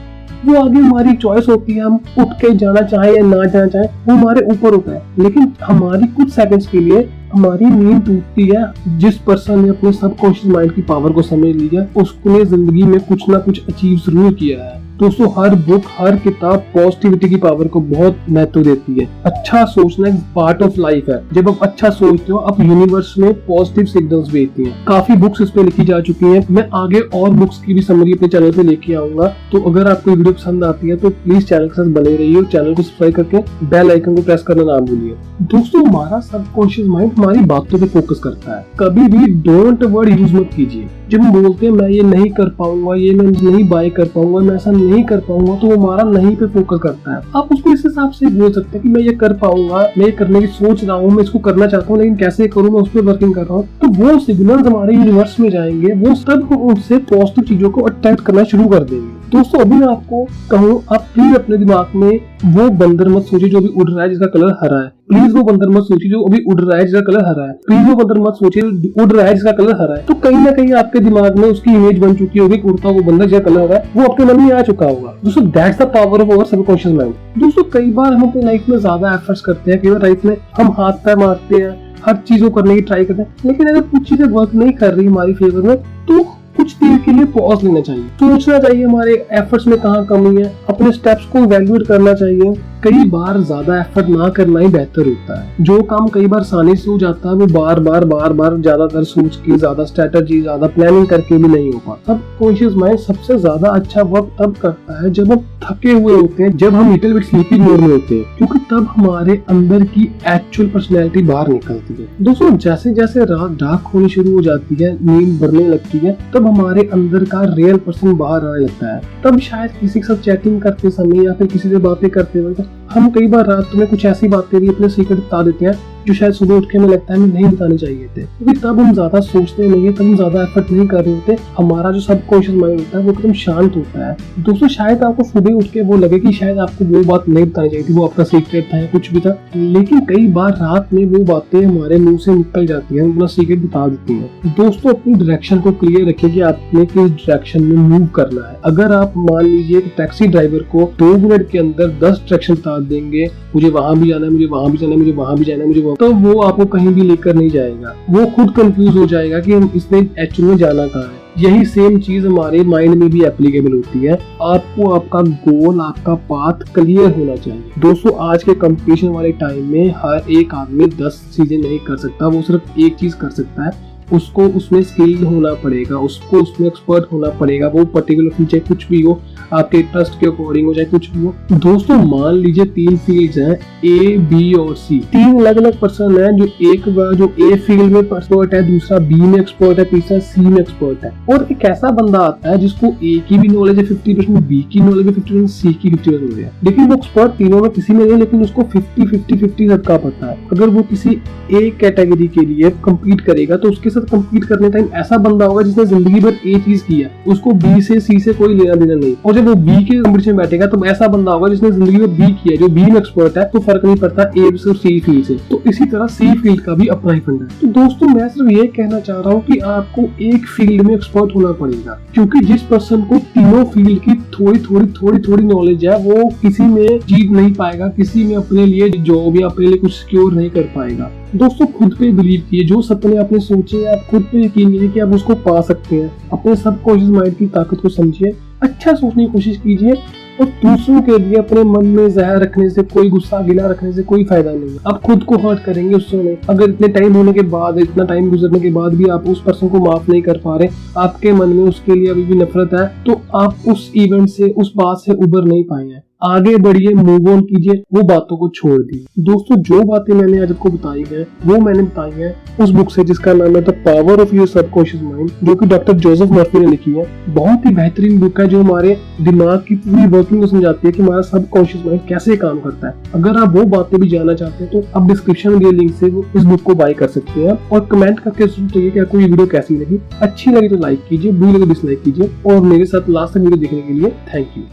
वो 0.46 0.54
आगे 0.54 0.78
हमारी 0.78 1.12
चॉइस 1.12 1.48
होती 1.48 1.72
है, 1.72 1.80
हम 1.80 1.94
उठ 2.18 2.32
के 2.40 2.52
जाना 2.54 2.80
चाहे 2.80 3.14
या 3.16 3.22
ना 3.22 3.44
जाना 3.44 3.66
चाहे, 3.66 3.86
वो 4.06 4.14
हमारे 4.14 4.40
ऊपर 4.46 4.74
होता 4.74 4.92
है। 4.92 5.02
लेकिन 5.18 5.52
हमारी 5.62 6.06
कुछ 6.06 6.30
सेकंड्स 6.32 6.66
के 6.66 6.80
लिए 6.80 7.08
हमारी 7.33 7.64
नींद 7.66 8.04
टूटती 8.06 8.47
है 8.49 8.99
जिस 8.99 9.18
पर्सन 9.18 9.61
ने 9.61 9.68
अपने 9.68 9.92
सबकॉन्शियस 9.92 10.54
माइंड 10.54 10.73
की 10.75 10.83
पावर 10.85 11.12
को 11.12 11.23
समझ 11.25 11.54
लिया, 11.56 11.87
उसने 11.97 12.45
ज़िंदगी 12.45 12.83
में 12.85 12.99
कुछ 13.00 13.28
ना 13.28 13.38
कुछ 13.40 13.66
अचीव 13.68 13.99
ज़रूर 14.00 14.33
किया 14.33 14.64
है। 14.64 14.85
दोस्तों 14.99 15.26
हर 15.33 15.54
बुक 15.64 15.85
हर 15.90 16.16
किताब 16.16 16.61
पॉजिटिविटी 16.75 17.28
की 17.28 17.37
पावर 17.37 17.68
को 17.68 17.80
बहुत 17.80 18.18
महत्व 18.30 18.62
देती 18.62 18.92
है। 18.95 19.06
अच्छा 19.26 19.64
सोचना 19.64 20.09
एक 20.09 20.21
पार्ट 20.37 20.62
ऑफ़ 20.62 20.78
लाइफ 20.80 21.09
है। 21.09 21.21
जब 21.33 21.49
आप 21.49 21.59
अच्छा 21.62 21.90
सोचते 21.90 22.33
हो, 22.33 22.38
आप 22.38 22.61
यूनिवर्स 22.61 23.12
में 23.18 23.33
पॉजिटिव 23.47 23.85
सिग्नल्स 23.87 24.30
भेजती 24.33 24.64
हैं। 24.64 24.85
काफ़ी 24.87 25.16
बुक्स 25.16 25.40
इस 25.40 25.50
पे 25.50 25.62
लिखी 25.62 25.85
जा 25.85 26.00
चुकी 26.00 26.26
हैं। 26.26 26.47
मैं 26.50 26.68
आगे 26.75 27.00
और 27.14 27.30
बुक्स 27.33 27.59
की 27.64 27.75
भी 27.75 27.83
समरी 27.83 28.12
अपने 28.12 28.28
चैनल 28.28 28.52
पे 28.52 28.62
लेके 28.62 28.95
आऊँगा। 28.95 29.26
तो 29.52 29.61
अगर 29.71 29.90
आपको 29.90 30.11
वीडियो 30.11 30.33
पसंद 30.33 30.64
आती 30.64 30.88
है 30.88 30.97
तो 30.97 31.11
प्लीज़ 31.11 31.45
चैनल 31.45 31.68
के 31.68 31.75
साथ 31.75 31.92
बने 31.95 32.16
रहिए 32.16 32.37
और 32.37 32.45
चैनल 32.47 32.75
को 32.75 32.83
सब्सक्राइब 32.83 33.14
करके 33.14 33.66
बेल 33.66 33.90
आइकन 33.90 34.16
को 34.16 34.23
प्रेस 34.23 34.42
करना 34.42 34.64
ना 34.64 34.78
भूलिए। 34.80 35.14
दोस्तों, 35.42 35.87
हमारा 35.87 36.21
सबकॉन्शियस 36.23 36.88
माइंड 36.88 37.12
हमारी 37.18 37.40
बातों 37.40 37.78
पे 37.78 37.87
फोकस 37.87 38.18
करता 38.18 38.56
है। 38.56 38.64
कभी 38.80 39.06
भी 39.08 39.26
डोंट 39.42 39.82
वर्ड 39.85 40.20
यूज़ 40.20 40.35
मत 40.35 40.50
कीजिए। 40.56 40.88
जब 41.11 41.20
हम 41.20 41.42
बोलते 41.42 41.66
हैं, 41.66 41.73
मैं 41.73 41.88
ये 41.88 42.02
नहीं 42.02 42.30
कर 42.30 42.49
पाऊँगा, 42.49 42.94
ये 42.94 43.14
मैं 43.14 43.26
नहीं 43.26 43.68
बाय 43.68 43.90
कर 43.90 44.04
पाऊँगा, 44.04 44.40
मैं 44.40 44.54
ऐसा 44.56 44.70
नहीं 44.70 45.02
कर 45.04 45.18
पाऊँगा 45.18 45.54
तो 45.54 45.66
वो 45.66 45.76
हमारा 45.76 46.04
नहीं 46.11 46.37
पे 46.37 46.46
फोकस 46.46 46.78
करता 46.82 47.14
है। 47.14 47.23
आप 47.37 47.49
उसको 47.52 47.73
इस 47.73 47.82
हिसाब 47.87 48.11
से 48.11 48.26
बोल 48.26 48.52
सकते 48.52 48.78
हैं 48.78 48.82
कि 48.82 48.88
मैं 48.88 49.00
ये 49.00 49.12
कर 49.12 49.32
पाऊँगा, 49.32 49.88
मैं 49.99 50.06
ये 50.06 50.11
करने 50.12 50.40
की 50.40 50.46
सोच 50.46 50.85
रहा 50.85 50.96
हूँ, 50.96 51.11
मैं 51.11 51.23
इसको 51.23 51.38
करना 51.38 51.66
चाहता 51.66 51.87
हूँ, 51.87 51.99
लेकिन 51.99 52.16
कैसे 52.16 52.49
करूँ, 52.49 52.70
मैं 52.70 52.80
उस 52.80 52.88
पर 52.88 53.00
वर्किंग 53.00 53.35
कर 53.35 53.42
रहा 53.42 53.54
हूँ। 53.54 53.68
तो 53.82 53.88
वो 53.88 54.18
सिग्नल 54.18 54.66
हमारे 54.66 54.94
यूनिवर्स 54.94 55.40
में 55.40 55.50
जाएँगे, 55.50 55.92
वो 55.92 56.14
सब 56.14 56.49
उनसे 56.52 56.99
पॉजिटिव 56.99 57.44
चीज़ों 57.44 57.70
को 57.70 57.80
अट्रैक्ट 57.80 58.20
करना 58.20 58.44
शुरू 58.44 58.68
कर 58.68 58.85
देंगे। 58.85 59.14
दोस्तों, 59.30 59.61
अभी 59.61 59.76
मैं 59.76 59.87
आपको 59.87 60.26
कहूँ, 60.50 60.82
आप 60.92 61.06
प्लीज़ 61.14 61.35
अपने 61.35 61.56
दिमाग 61.56 61.96
में 61.96 62.20
वो 62.44 62.68
बंदर 62.70 63.08
मत 63.08 63.23
सोचिए 63.23 63.49
जो 63.49 63.58
अभी 63.58 63.68
उड़ 63.68 63.90
रहा 63.90 64.02
है, 64.02 64.08
जिसका 64.11 64.26
कलर 64.26 64.50
हरा 64.62 64.82
है। 64.82 64.92
प्लीज़ 65.08 65.37
वो 65.37 65.42
बंदर 65.42 65.68
मत 65.68 65.82
सोचिए 65.82 66.11
जो 66.11 66.20
अभी 66.23 66.42
उड़ 66.49 66.61
रहा 66.61 66.78
है, 66.78 66.85
जिसका 66.85 67.00
कलर 67.06 67.25
हरा 67.25 67.44
है। 67.44 67.52
पीलो 67.64 67.94
बंदर 67.96 68.20
मत 68.20 68.34
सोचिए, 68.34 68.62
उड़ 68.94 69.10
रहा 69.12 69.26
है 69.26 69.34
जिसका 69.34 69.52
कलर 69.54 69.75
हरा 69.76 69.96
है। 69.96 70.04
तो 70.06 70.14
कहीं 70.16 70.38
ना 70.38 70.50
कहीं 70.52 70.72
आपके 70.75 71.00
दिमाग 71.00 71.38
में 71.38 71.48
उसकी 71.48 71.75
इमेज 71.75 71.98
बन 71.98 72.14
चुकी 72.16 72.38
होगी 72.38 72.60
उड़ता 72.64 72.88
वो 72.90 73.02
बंदर 73.02 73.26
जिसका 73.26 73.44
कलर 73.44 73.72
है, 73.72 73.82
वो 73.96 74.04
आपके 74.04 74.25
मन 74.25 74.40
में 74.40 74.52
आ 74.52 74.62
चुका 74.62 74.86
होगा। 74.86 75.14
दोस्तों 75.25 75.44
that's 75.50 75.78
the 75.78 75.90
power 75.94 76.22
of 76.22 76.30
our 76.30 76.44
subconscious 76.46 76.94
mind 76.94 77.14
दोस्तों, 77.38 77.62
कई 77.72 77.90
बार 77.92 78.12
हम 78.12 78.28
अपनी 78.28 78.42
लाइफ 78.42 78.68
में 78.68 78.78
ज़्यादा 78.78 79.12
एफर्ट्स 79.14 79.40
करते 79.42 79.70
हैं 79.70 79.80
कई 79.82 79.90
बार 79.90 80.02
लाइफ 80.02 80.25
में 80.25 80.36
हम 80.56 80.72
हाथ 80.78 81.04
पैर 81.04 81.16
मारते 81.16 81.56
हैं, 81.56 81.75
हर 82.04 82.16
चीज़ 82.18 82.42
को 82.44 82.50
करने 82.52 82.75
की 82.75 82.80
ट्राई 82.82 83.04
करते 83.04 83.22
हैं, 83.22 83.34
लेकिन 83.44 83.68
अगर 83.68 83.80
कुछ 83.82 84.08
चीज़ें 84.08 84.26
वर्क 84.26 84.54
नहीं 84.54 84.72
कर 84.75 84.94
रही 84.94 85.06
हमारी 85.06 85.34
फेवर 85.34 85.62
में 85.62 85.76
तो 86.06 86.18
कुछ 86.56 86.75
देर 86.76 86.98
के 86.98 87.12
लिए 87.12 87.25
पॉज 87.32 87.64
लेना 87.64 87.80
चाहिए। 87.80 88.04
सोचना 88.20 88.58
चाहिए 88.58 88.84
हमारे 88.84 89.14
एफर्ट्स 89.32 89.66
में 89.66 89.78
कहाँ 89.80 90.04
कमी 90.06 90.36
है। 90.36 90.52
अपने 90.68 90.92
स्टेप्स 90.92 91.26
को 91.26 91.44
वैल्यूएट 91.46 91.86
करना 91.86 92.14
चाहिए। 92.14 92.54
कई 92.84 93.04
बार 93.10 93.40
ज़्यादा 93.40 93.78
एफर्ट 93.80 94.08
ना 94.08 94.28
करना 94.28 94.60
ही 94.60 94.66
बेहतर 94.68 95.06
होता 95.06 95.40
है। 95.40 95.64
जो 95.64 95.80
काम 95.84 96.08
कई 96.08 96.26
बार 96.26 96.40
आसानी 96.40 96.75
से 96.76 96.90
हो 96.90 96.98
जाता 96.98 97.28
है, 97.28 97.34
वो 97.34 97.46
बार 97.52 97.80
बार 97.80 98.04
बार 98.04 98.32
बार 98.32 98.56
ज़्यादातर 98.56 99.04
सोच 99.04 99.36
के, 99.36 99.56
ज़्यादा 99.56 99.84
स्ट्रेटेजी 99.84 100.40
ज़्यादा 100.40 100.66
प्लानिंग 100.66 101.06
करके 101.06 101.36
भी 101.36 101.48
नहीं 101.48 101.72
हो 101.72 101.78
पाता। 101.86 102.12
सब 102.12 102.20
कॉन्शियस 102.38 102.72
माइंड 102.75 102.98
सबसे 102.98 103.38
ज़्यादा 103.38 103.70
अच्छा 103.70 104.02
वर्क 104.04 104.30
तब 104.40 104.54
करता 104.62 105.02
है 105.02 105.10
जब 105.10 105.32
हम 105.32 105.44
थके 105.64 105.92
हुए 105.92 106.14
होते 106.14 106.42
हैं, 106.42 106.56
जब 106.56 106.75
हम 106.75 106.90
लिटिल 106.92 107.14
बिट 107.14 107.25
स्लीपी 107.25 107.58
मोड 107.58 107.80
में 107.80 107.88
होते 107.88 108.14
हैं, 108.14 108.36
क्योंकि 108.38 108.58
तब 108.70 108.86
हमारे 108.96 109.40
अंदर 109.48 109.84
की 109.86 110.04
एक्चुअल 110.28 110.68
पर्सनैलिटी 110.70 111.22
बाहर 111.22 111.48
निकलती 111.48 111.94
है। 111.94 112.08
दोस्तों 112.24 112.50
जैसे 112.59 112.92
जैसे 112.94 113.24
रात 113.24 113.50
डार्क 113.61 113.90
होनी 113.94 114.09
शुरू 114.09 114.35
हो 114.35 114.42
जाती 114.42 114.83
है, 114.83 114.92
नींद 115.02 115.40
बढ़ने 115.40 115.66
लगती 115.68 115.98
है, 115.98 116.16
तब 116.35 116.45
हमारे 116.46 116.82
अंदर 116.92 117.24
का 117.24 117.42
रियल 117.54 117.76
पर्सन 117.87 118.16
बाहर 118.16 118.44
आने 118.46 118.64
लगता 118.64 118.94
है, 118.94 119.00
तब 119.24 119.38
शायद 119.40 119.70
किसी 119.80 120.00
के 120.00 120.06
साथ 120.06 120.22
चैटिंग 120.22 120.61
करते 120.62 120.90
समय 120.90 121.24
या 121.24 121.32
फिर 121.32 121.46
किसी 121.46 121.68
से 121.68 121.76
बातें 121.87 122.09
करते 122.11 122.40
वक्त 122.40 122.68
हम 122.92 123.11
कई 123.11 123.26
बार 123.26 123.46
रात 123.46 123.74
में 123.74 123.87
कुछ 123.87 124.04
ऐसी 124.04 124.28
बातें 124.28 124.61
भी 124.61 124.68
अपने 124.68 124.88
सीक्रेट 124.88 125.18
बता 125.18 125.42
देते 125.42 125.64
हैं 125.64 125.95
जो 126.07 126.14
शायद 126.14 126.33
सुबह 126.33 126.55
उठ 126.55 126.71
के 126.71 126.79
हमें 126.79 126.88
लगता 126.88 127.14
है 127.14 127.21
हमें 127.21 127.33
नहीं 127.33 127.45
बताने 127.47 127.77
चाहिए 127.79 128.07
थे, 128.07 128.23
क्योंकि 128.23 128.61
तब 128.61 128.81
हम 128.81 128.92
ज़्यादा 128.95 129.21
सोचते 129.23 129.69
नहीं 129.69 129.85
है 129.85 129.92
तब 129.92 130.03
हम 130.03 130.14
ज़्यादा 130.16 130.42
एफर्ट 130.42 130.71
नहीं 130.71 130.87
कर 130.88 131.05
रहे 131.05 131.14
होते 131.14 131.37
हमारा 131.57 131.90
जो 131.92 132.01
सब 132.01 132.25
कॉन्शियस 132.27 132.57
माइंड 132.57 132.79
होता 132.81 132.99
है, 132.99 133.05
वो 133.05 133.12
एकदम 133.12 133.33
शांत 133.35 133.77
होता 133.77 134.07
है। 134.07 134.16
दोस्तों, 134.38 134.69
शायद 134.69 135.03
आपको 135.03 135.25
सुबह 135.25 135.55
उठ 135.55 135.71
के 135.73 135.83
वो 135.83 135.97
लगे 135.97 136.19
कि 136.19 136.33
शायद 136.33 136.59
आपको 136.59 136.85
वो 136.87 137.03
बात 137.05 137.29
नहीं 137.29 137.45
बतानी 137.45 137.69
चाहिए 137.69 137.85
थी, 137.85 137.92
वो 137.92 138.05
आपका 138.07 138.25
सीक्रेट 138.25 138.69
था 138.73 138.79
या 138.79 138.87
कुछ 138.92 139.11
भी 139.12 139.21
था। 139.21 139.37
लेकिन 139.57 140.01
कई 140.07 140.27
बार 140.33 140.53
रात 140.53 140.92
में 140.92 141.05
वो 141.07 141.25
बातें 141.25 141.61
हमारे 141.62 141.99
मुँह 141.99 142.19
से 142.19 142.35
निकल 142.35 142.66
जाती 142.66 142.97
है 142.97 143.11
अपना 143.11 143.27
सीक्रेट 143.29 143.62
बता 143.62 143.87
देती 143.88 144.14
है। 144.14 144.53
दोस्तों, 144.55 144.90
अपनी 144.90 145.14
डायरेक्शन 145.14 145.61
को 145.61 145.73
क्लियर 145.75 146.09
रखिए 146.09 146.31
कि 146.31 146.40
आपने 146.42 146.85
किस 146.87 147.11
डायरेक्शन 147.27 147.62
में 147.62 147.77
मूव 147.88 148.07
करना 148.16 148.47
है। 148.49 148.57
अगर 148.64 148.92
आप 148.92 149.14
मान 149.19 149.45
लीजिए 149.45 149.81
टैक्सी 149.97 150.27
ड्राइवर 150.27 150.62
को 150.73 150.90
दो 150.99 151.16
मिनट 151.19 151.49
के 151.51 151.59
अंदर 151.59 151.88
दस 151.99 152.21
डायरेक्शन 152.21 152.55
बता 152.55 152.79
देंगे, 152.87 153.27
मुझे 153.55 153.69
वहाँ 153.71 153.97
भी 153.99 154.09
जाना 154.09 154.27
है, 154.27 154.33
मुझे 154.33 154.47
वहाँ 154.47 154.71
भी 154.71 154.79
जाना 154.79 154.92
है, 154.92 154.99
मुझे 154.99 155.12
वहाँ 155.12 155.37
भी 155.37 155.45
जाना 155.45 155.62
है, 155.62 155.69
मुझे 155.69 155.81
तो 156.00 156.11
वो 156.12 156.40
आपको 156.40 156.64
कहीं 156.64 156.88
भी 156.88 157.02
लेकर 157.02 157.35
नहीं 157.35 157.50
जाएगा। 157.50 157.94
वो 158.11 158.24
खुद 158.26 158.50
कंफ्यूज 158.50 158.96
हो 158.96 159.06
जाएगा 159.06 159.38
कि 159.40 159.52
हम 159.52 159.70
इसने 159.76 159.98
एक्चुअली 160.18 160.50
में 160.50 160.56
जाना 160.59 160.87
कहाँ 160.87 161.02
है। 161.02 161.24
यही 161.38 161.64
सेम 161.64 161.98
चीज़ 162.00 162.26
हमारे 162.26 162.62
माइंड 162.64 162.94
में 162.94 163.09
भी 163.11 163.22
एप्लीकेबल 163.24 163.72
होती 163.72 163.98
है। 163.98 164.18
आपको 164.42 164.90
आपका 164.90 165.20
गोल 165.20 165.80
आपका 165.80 166.14
पाथ 166.30 166.62
क्लियर 166.74 167.11
होना 167.11 167.37
चाहिए। 167.37 167.62
दोस्तों, 167.78 168.12
आज 168.28 168.42
के 168.42 168.54
कंपटीशन 168.54 169.09
वाले 169.09 169.32
टाइम 169.32 169.66
में 169.66 169.88
हर 169.96 170.30
एक 170.30 170.54
आदमी 170.54 170.87
दस 170.87 171.22
चीज़ें 171.37 171.59
नहीं 171.59 171.78
कर 171.78 171.96
सकता। 171.96 172.26
वो 172.26 172.42
सिर्फ़ 172.42 172.80
एक 172.80 172.96
चीज़ 172.96 173.16
कर 173.16 173.30
सकता 173.30 173.64
है। 173.64 173.94
उसको 174.12 174.42
उसमें 174.48 174.82
स्किल 174.82 175.24
होना 175.24 175.52
पड़ेगा, 175.54 175.96
उसको 175.98 176.40
उसमें 176.40 176.66
एक्सपर्ट 176.68 177.12
होना 177.12 177.28
पड़ेगा। 177.30 177.68
वो 177.68 177.85
पर्टिकुलर 177.85 178.30
फीचर 178.30 178.59
कुछ 178.59 178.88
भी 178.88 179.00
हो 179.02 179.20
आपके 179.52 179.82
ट्रस्ट 179.82 180.18
के 180.20 180.26
अकॉर्डिंग 180.26 180.66
हो, 180.66 180.74
चाहे 180.74 180.87
कुछ 180.87 181.09
हो। 181.16 181.35
दोस्तों, 181.54 181.96
मान 182.06 182.35
लीजिए 182.35 182.64
तीन 182.76 182.96
फ़ील्ड 182.98 183.38
हैं 183.38 183.59
ए 183.87 184.16
बी 184.28 184.52
और 184.54 184.74
सी 184.76 184.98
तीन 185.12 185.38
अलग 185.40 185.56
अलग 185.56 185.78
पर्सन 185.80 186.16
है, 186.18 186.32
जो 186.37 186.44
एक 186.72 186.88
जो 187.16 187.32
ए 187.42 187.56
फ़ील्ड 187.56 187.92
में 187.92 188.00
एक्सपर्ट 188.00 188.54
है, 188.54 188.62
दूसरा 188.70 188.98
बी 189.00 189.20
में 189.22 189.38
एक्सपर्ट 189.40 189.78
है, 189.78 189.85
तीसरा 189.85 190.18
सी 190.20 190.40
में 190.40 190.59
एक्सपर्ट 190.61 191.04
है। 191.04 191.12
और 191.30 191.46
एक 191.52 191.64
ऐसा 191.64 191.90
बंदा 191.92 192.18
आता 192.20 192.50
है, 192.50 192.59
जिसको 192.59 192.87
ए 192.87 193.18
की 193.28 193.38
भी 193.38 193.48
नॉलेज 193.48 193.78
है 193.78 193.85
फिफ्टी 193.85 194.14
परसेंट 194.14 194.38
बी 194.48 194.61
की 194.72 194.80
नॉलेज 194.80 195.06
है 195.06 195.12
फिफ्टी 195.12 195.30
परसेंट 195.30 195.48
सी 195.50 195.72
की 195.72 195.90
फिफ्टी 195.90 196.11
परसेंट 196.11 196.38
है। 196.38 196.52
लेकिन 196.64 196.88
वो 196.88 196.94
एक्सपर्ट 196.94 197.32
तीनों 197.38 197.61
में 197.62 197.70
किसी 197.70 197.92
में 197.92 198.04
नहीं, 198.04 198.18
लेकिन 198.18 198.42
उसको 198.42 198.62
फिफ्टी 198.72 199.06
फिफ्टी 199.06 199.37
फिफ्टी 199.37 199.68
सबका 199.68 199.96
पता 199.98 200.30
है। 200.30 200.38
अगर 200.52 200.68
वो 200.68 200.82
किसी 200.85 201.11
ए 201.52 201.70
कैटेगरी 201.80 202.28
के 202.28 202.46
लिए 202.46 202.70
कम्पीट 202.85 203.20
करेगा 203.20 203.56
तो 203.56 203.68
उसके 203.70 203.90
साथ 203.90 204.11
कम्पीट 204.11 204.44
करने 204.44 204.70
टाइम 204.70 204.88
ऐसा 204.96 205.16
बंदा 205.18 205.46
होगा 205.46 205.62
जिसने 205.62 205.85
ज़िंदगी 205.87 206.20
भर 206.20 206.35
ए 206.46 206.59
चीज़ 206.61 206.82
की 206.85 207.00
है। 207.00 207.11
उसको 207.28 207.52
बी 207.54 207.80
से 207.82 208.00
सी 208.00 208.18
से 208.20 208.32
कोई 208.35 208.54
लेना 208.54 208.74
देना 208.74 208.94
नहीं। 208.94 209.14
और 209.26 209.36
जब 209.37 209.49
वो 209.49 209.55
बी 209.57 209.85
के 209.85 209.94
कम्पटीशन 209.94 210.31
में 210.31 210.38
बैठेगा 210.38 210.66
तो 210.66 210.85
ऐसा 210.87 211.07
बंदा 211.09 211.33
होगा 211.33 211.49
जिसने 211.49 211.70
ज़िंदगी 211.70 211.96
में 211.99 212.16
बी 212.16 212.27
किया 212.35 212.57
जो 212.57 212.68
बी 212.68 212.83
में 212.83 212.96
एक्सपर्ट 212.96 213.37
है 213.38 213.44
तो 213.51 213.61
फ़र्क 213.61 213.85
नहीं 213.85 213.96
पड़ता 213.96 214.22
ए 214.22 214.51
से 214.55 214.68
और 214.70 214.77
सी 214.77 214.99
फ़ील्ड 215.01 215.25
से। 215.25 215.35
तो 215.51 215.61
इसी 215.68 215.85
तरह 215.87 216.07
सी 216.09 216.33
फ़ील्ड 216.35 216.61
का 216.61 216.75
भी 216.75 216.87
अपना 216.87 217.12
ही 217.12 217.20
फंड 217.20 217.42
है। 217.42 217.49
तो 217.61 217.66
दोस्तों, 217.70 218.07
मैं 218.09 218.29
सिर्फ़ 218.29 218.51
ये 218.51 218.66
कहना 218.68 219.01
चाह 219.01 219.20
रहा 219.20 219.33
हूँ 219.33 219.42
कि 219.42 219.59
आपको 219.59 220.03
एक 220.25 220.46
फ़ील्ड 220.46 220.83
में 220.83 220.94
एक्सपर्ट 220.94 221.35
होना 221.35 221.53
पड़ेगा, 221.55 221.99
क्योंकि 222.14 222.40
जिस 222.46 222.62
पर्सन 222.62 223.03
को 223.03 223.18
तीनों 223.35 223.64
फ़ील्ड 223.66 224.01
की 224.01 224.14
थोड़ी 224.33 224.61
थोड़ी 224.61 224.87
थोड़ी 224.92 225.18
थोड़ी 225.20 225.44
नॉलेज 225.44 225.85
है, 225.85 225.99
वो 225.99 226.29
किसी 226.42 226.62
में 226.64 226.99
जीत 227.01 227.31
नहीं 227.31 227.53
पाएगा, 227.55 227.88
किसी 227.90 228.25
में 228.25 228.35
अपने 228.37 228.66
लिए 228.66 228.88
जॉब 228.90 229.40
या 229.40 229.46
अपने 229.46 229.66
लिए 229.66 229.79
कुछ 229.79 229.92
सिक्योर 229.92 230.33
नहीं 230.33 230.51
कर 230.51 230.72
पाएगा। 230.77 231.11
दोस्तों, 231.37 231.66
खुद 231.68 231.94
पे 231.99 232.11
बिलीव 232.12 232.42
किए, 232.51 232.64
जो 232.64 232.81
सपने 232.83 233.16
आपने 233.18 233.38
सोचे 233.42 233.85
आप 233.87 234.07
खुद 234.11 234.22
पे 234.22 234.44
यकीन 234.44 234.72
कीजिए 234.72 234.88
कि 234.88 235.01
आप 235.01 235.14
उसको 235.14 235.35
पा 235.46 235.61
सकते 235.62 235.96
हैं। 235.96 236.11
अपने 236.33 236.57
सबकॉन्शियस 236.57 237.11
माइंड 237.11 237.37
की 237.37 237.46
ताकत 237.49 237.81
को 237.81 237.88
समझिए। 237.90 238.35
अच्छा 238.62 238.92
सोचने 238.95 239.25
की 239.25 239.33
कोशिश 239.33 239.57
कीजिए 239.57 239.92
और 240.40 240.47
दूसरों 240.62 241.01
के 241.03 241.19
लिए 241.19 241.37
अपने 241.38 241.62
मन 241.64 241.87
में 241.87 242.09
जहर 242.11 242.38
रखने 242.40 242.69
से, 242.71 242.83
कोई 242.85 243.09
गुस्सा, 243.11 243.40
गिला 243.42 243.66
रखने 243.66 243.92
से 243.92 244.03
कोई 244.03 244.25
फ़ायदा 244.25 244.53
नहीं 244.53 244.71
है। 244.71 244.79
आप 244.87 245.01
खुद 245.03 245.23
को 245.25 245.37
हर्ट 245.38 245.62
करेंगे 245.64 245.95
उस 245.95 246.11
समय। 246.11 246.37
अगर 246.51 246.71
इतने 246.71 246.88
टाइम 246.88 247.14
होने 247.14 247.33
के 247.33 247.42
बाद, 247.49 247.79
इतना 247.79 248.05
टाइम 248.05 248.31
गुजरने 248.31 248.61
के 248.61 248.71
बाद 248.71 248.95
भी 248.95 249.09
आप 249.11 249.27
उस 249.29 249.42
पर्सन 249.42 249.69
को 249.69 249.79
माफ़ 249.81 250.11
नहीं 250.11 250.23
कर 250.23 250.38
पा 250.38 250.57
रहे, 250.57 250.69
आपके 250.99 251.33
मन 251.33 251.49
में 251.49 251.64
उसके 251.64 251.95
लिए 251.95 252.11
अभी 252.11 252.25
भी 252.25 252.35
नफरत 252.35 252.75
है 252.75 252.87
तो 253.05 253.21
आप 253.37 253.69
उस 253.69 253.90
इवेंट 253.97 254.29
से, 254.29 254.51
उस 254.51 254.73
बात 254.77 254.99
से 254.99 255.12
उबर 255.14 255.45
नहीं 255.45 255.64
पाए 255.64 255.87
हैं। 255.87 256.03
आगे 256.22 256.57
बढ़िए 256.57 256.92
मूव 256.96 257.29
ऑन 257.31 257.40
कीजिए, 257.42 257.83
वो 257.94 258.02
बातों 258.02 258.37
को 258.37 258.48
छोड़ 258.50 258.81
दिए। 258.83 259.05
दोस्तों, 259.20 259.57
जो 259.59 259.83
बातें 259.85 260.12
मैंने 260.14 260.38
आज 260.42 260.50
आपको 260.52 260.70
बताई 260.70 261.05
है, 261.09 261.26
वो 261.46 261.59
मैंने 261.59 261.83
बताई 261.83 262.11
है 262.12 262.35
उस 262.61 262.70
बुक 262.70 262.90
से 262.90 263.05
जिसका 263.05 263.33
नाम 263.33 263.57
है 263.57 263.62
the 263.62 263.70
power 263.85 264.20
of 264.20 264.35
your 264.35 264.46
subconscious 264.48 265.02
mind 265.02 265.31
जो 265.44 265.55
कि 265.55 265.66
डॉक्टर 265.66 265.92
जोसेफ 265.96 266.31
मर्फी 266.31 266.59
ने 266.59 266.66
लिखी 266.66 266.92
है। 266.92 267.05
बहुत 267.29 267.66
ही 267.66 267.74
बेहतरीन 267.74 268.18
बुक 268.20 268.40
है 268.40 268.46
जो 268.46 268.62
हमारे 268.62 268.96
दिमाग 269.20 269.59
की 269.68 269.74
पूरी 269.76 270.07
वर्किंग 270.09 270.40
को 270.40 270.46
समझाती 270.46 270.87
है 270.87 270.92
कि 270.92 271.02
हमारा 271.02 271.22
सबकॉन्शियस 271.22 271.85
माइंड 271.87 272.00
कैसे 272.09 272.37
काम 272.37 272.61
करता 272.61 272.88
है। 272.88 273.12
अगर 273.14 273.40
आप 273.40 273.55
वो 273.57 273.64
बातें 273.66 273.98
भी 274.00 274.09
जानना 274.09 274.35
चाहते 274.35 274.64
हैं 274.64 274.72
तो 274.72 274.83
आप 274.96 275.09
डिस्क्रिप्शन 275.09 275.50
में 275.50 275.59
दिए 275.59 275.72
लिंक 275.72 275.94
से 275.94 276.07
इस 276.07 276.44
बुक 276.44 276.62
को 276.62 276.74
बाय 276.74 276.94
कर 276.94 277.09
सकते 277.09 277.40
हैं 277.40 277.59
और 277.68 277.87
कमेंट 277.92 278.20
करके 278.20 278.46
ज़रूर 278.46 278.70
चाहिए 278.70 278.90
कि 278.90 278.98
आपको 278.98 279.20
ये 279.20 279.26
वीडियो 279.26 279.46
कैसी 279.48 279.76
लगी 279.76 280.00
अच्छी 280.22 280.50
लगी 280.50 280.68
तो 280.68 280.76
लाइक 280.79 281.05
कीजिए, 281.09 281.33
बुरी 281.33 281.52
लगी 281.52 281.66
डिसलाइक 281.66 282.02
कीजिए 282.02 282.31
और 282.46 282.61
मेरे 282.62 282.87
साथ 282.87 283.11
लास्ट 283.11 283.35
तक 283.35 283.40
वीडियो 283.40 283.61
देखने 283.61 283.83
के 283.83 283.92
लिए 283.92 284.11
थैंक 284.35 284.57
यू 284.57 284.64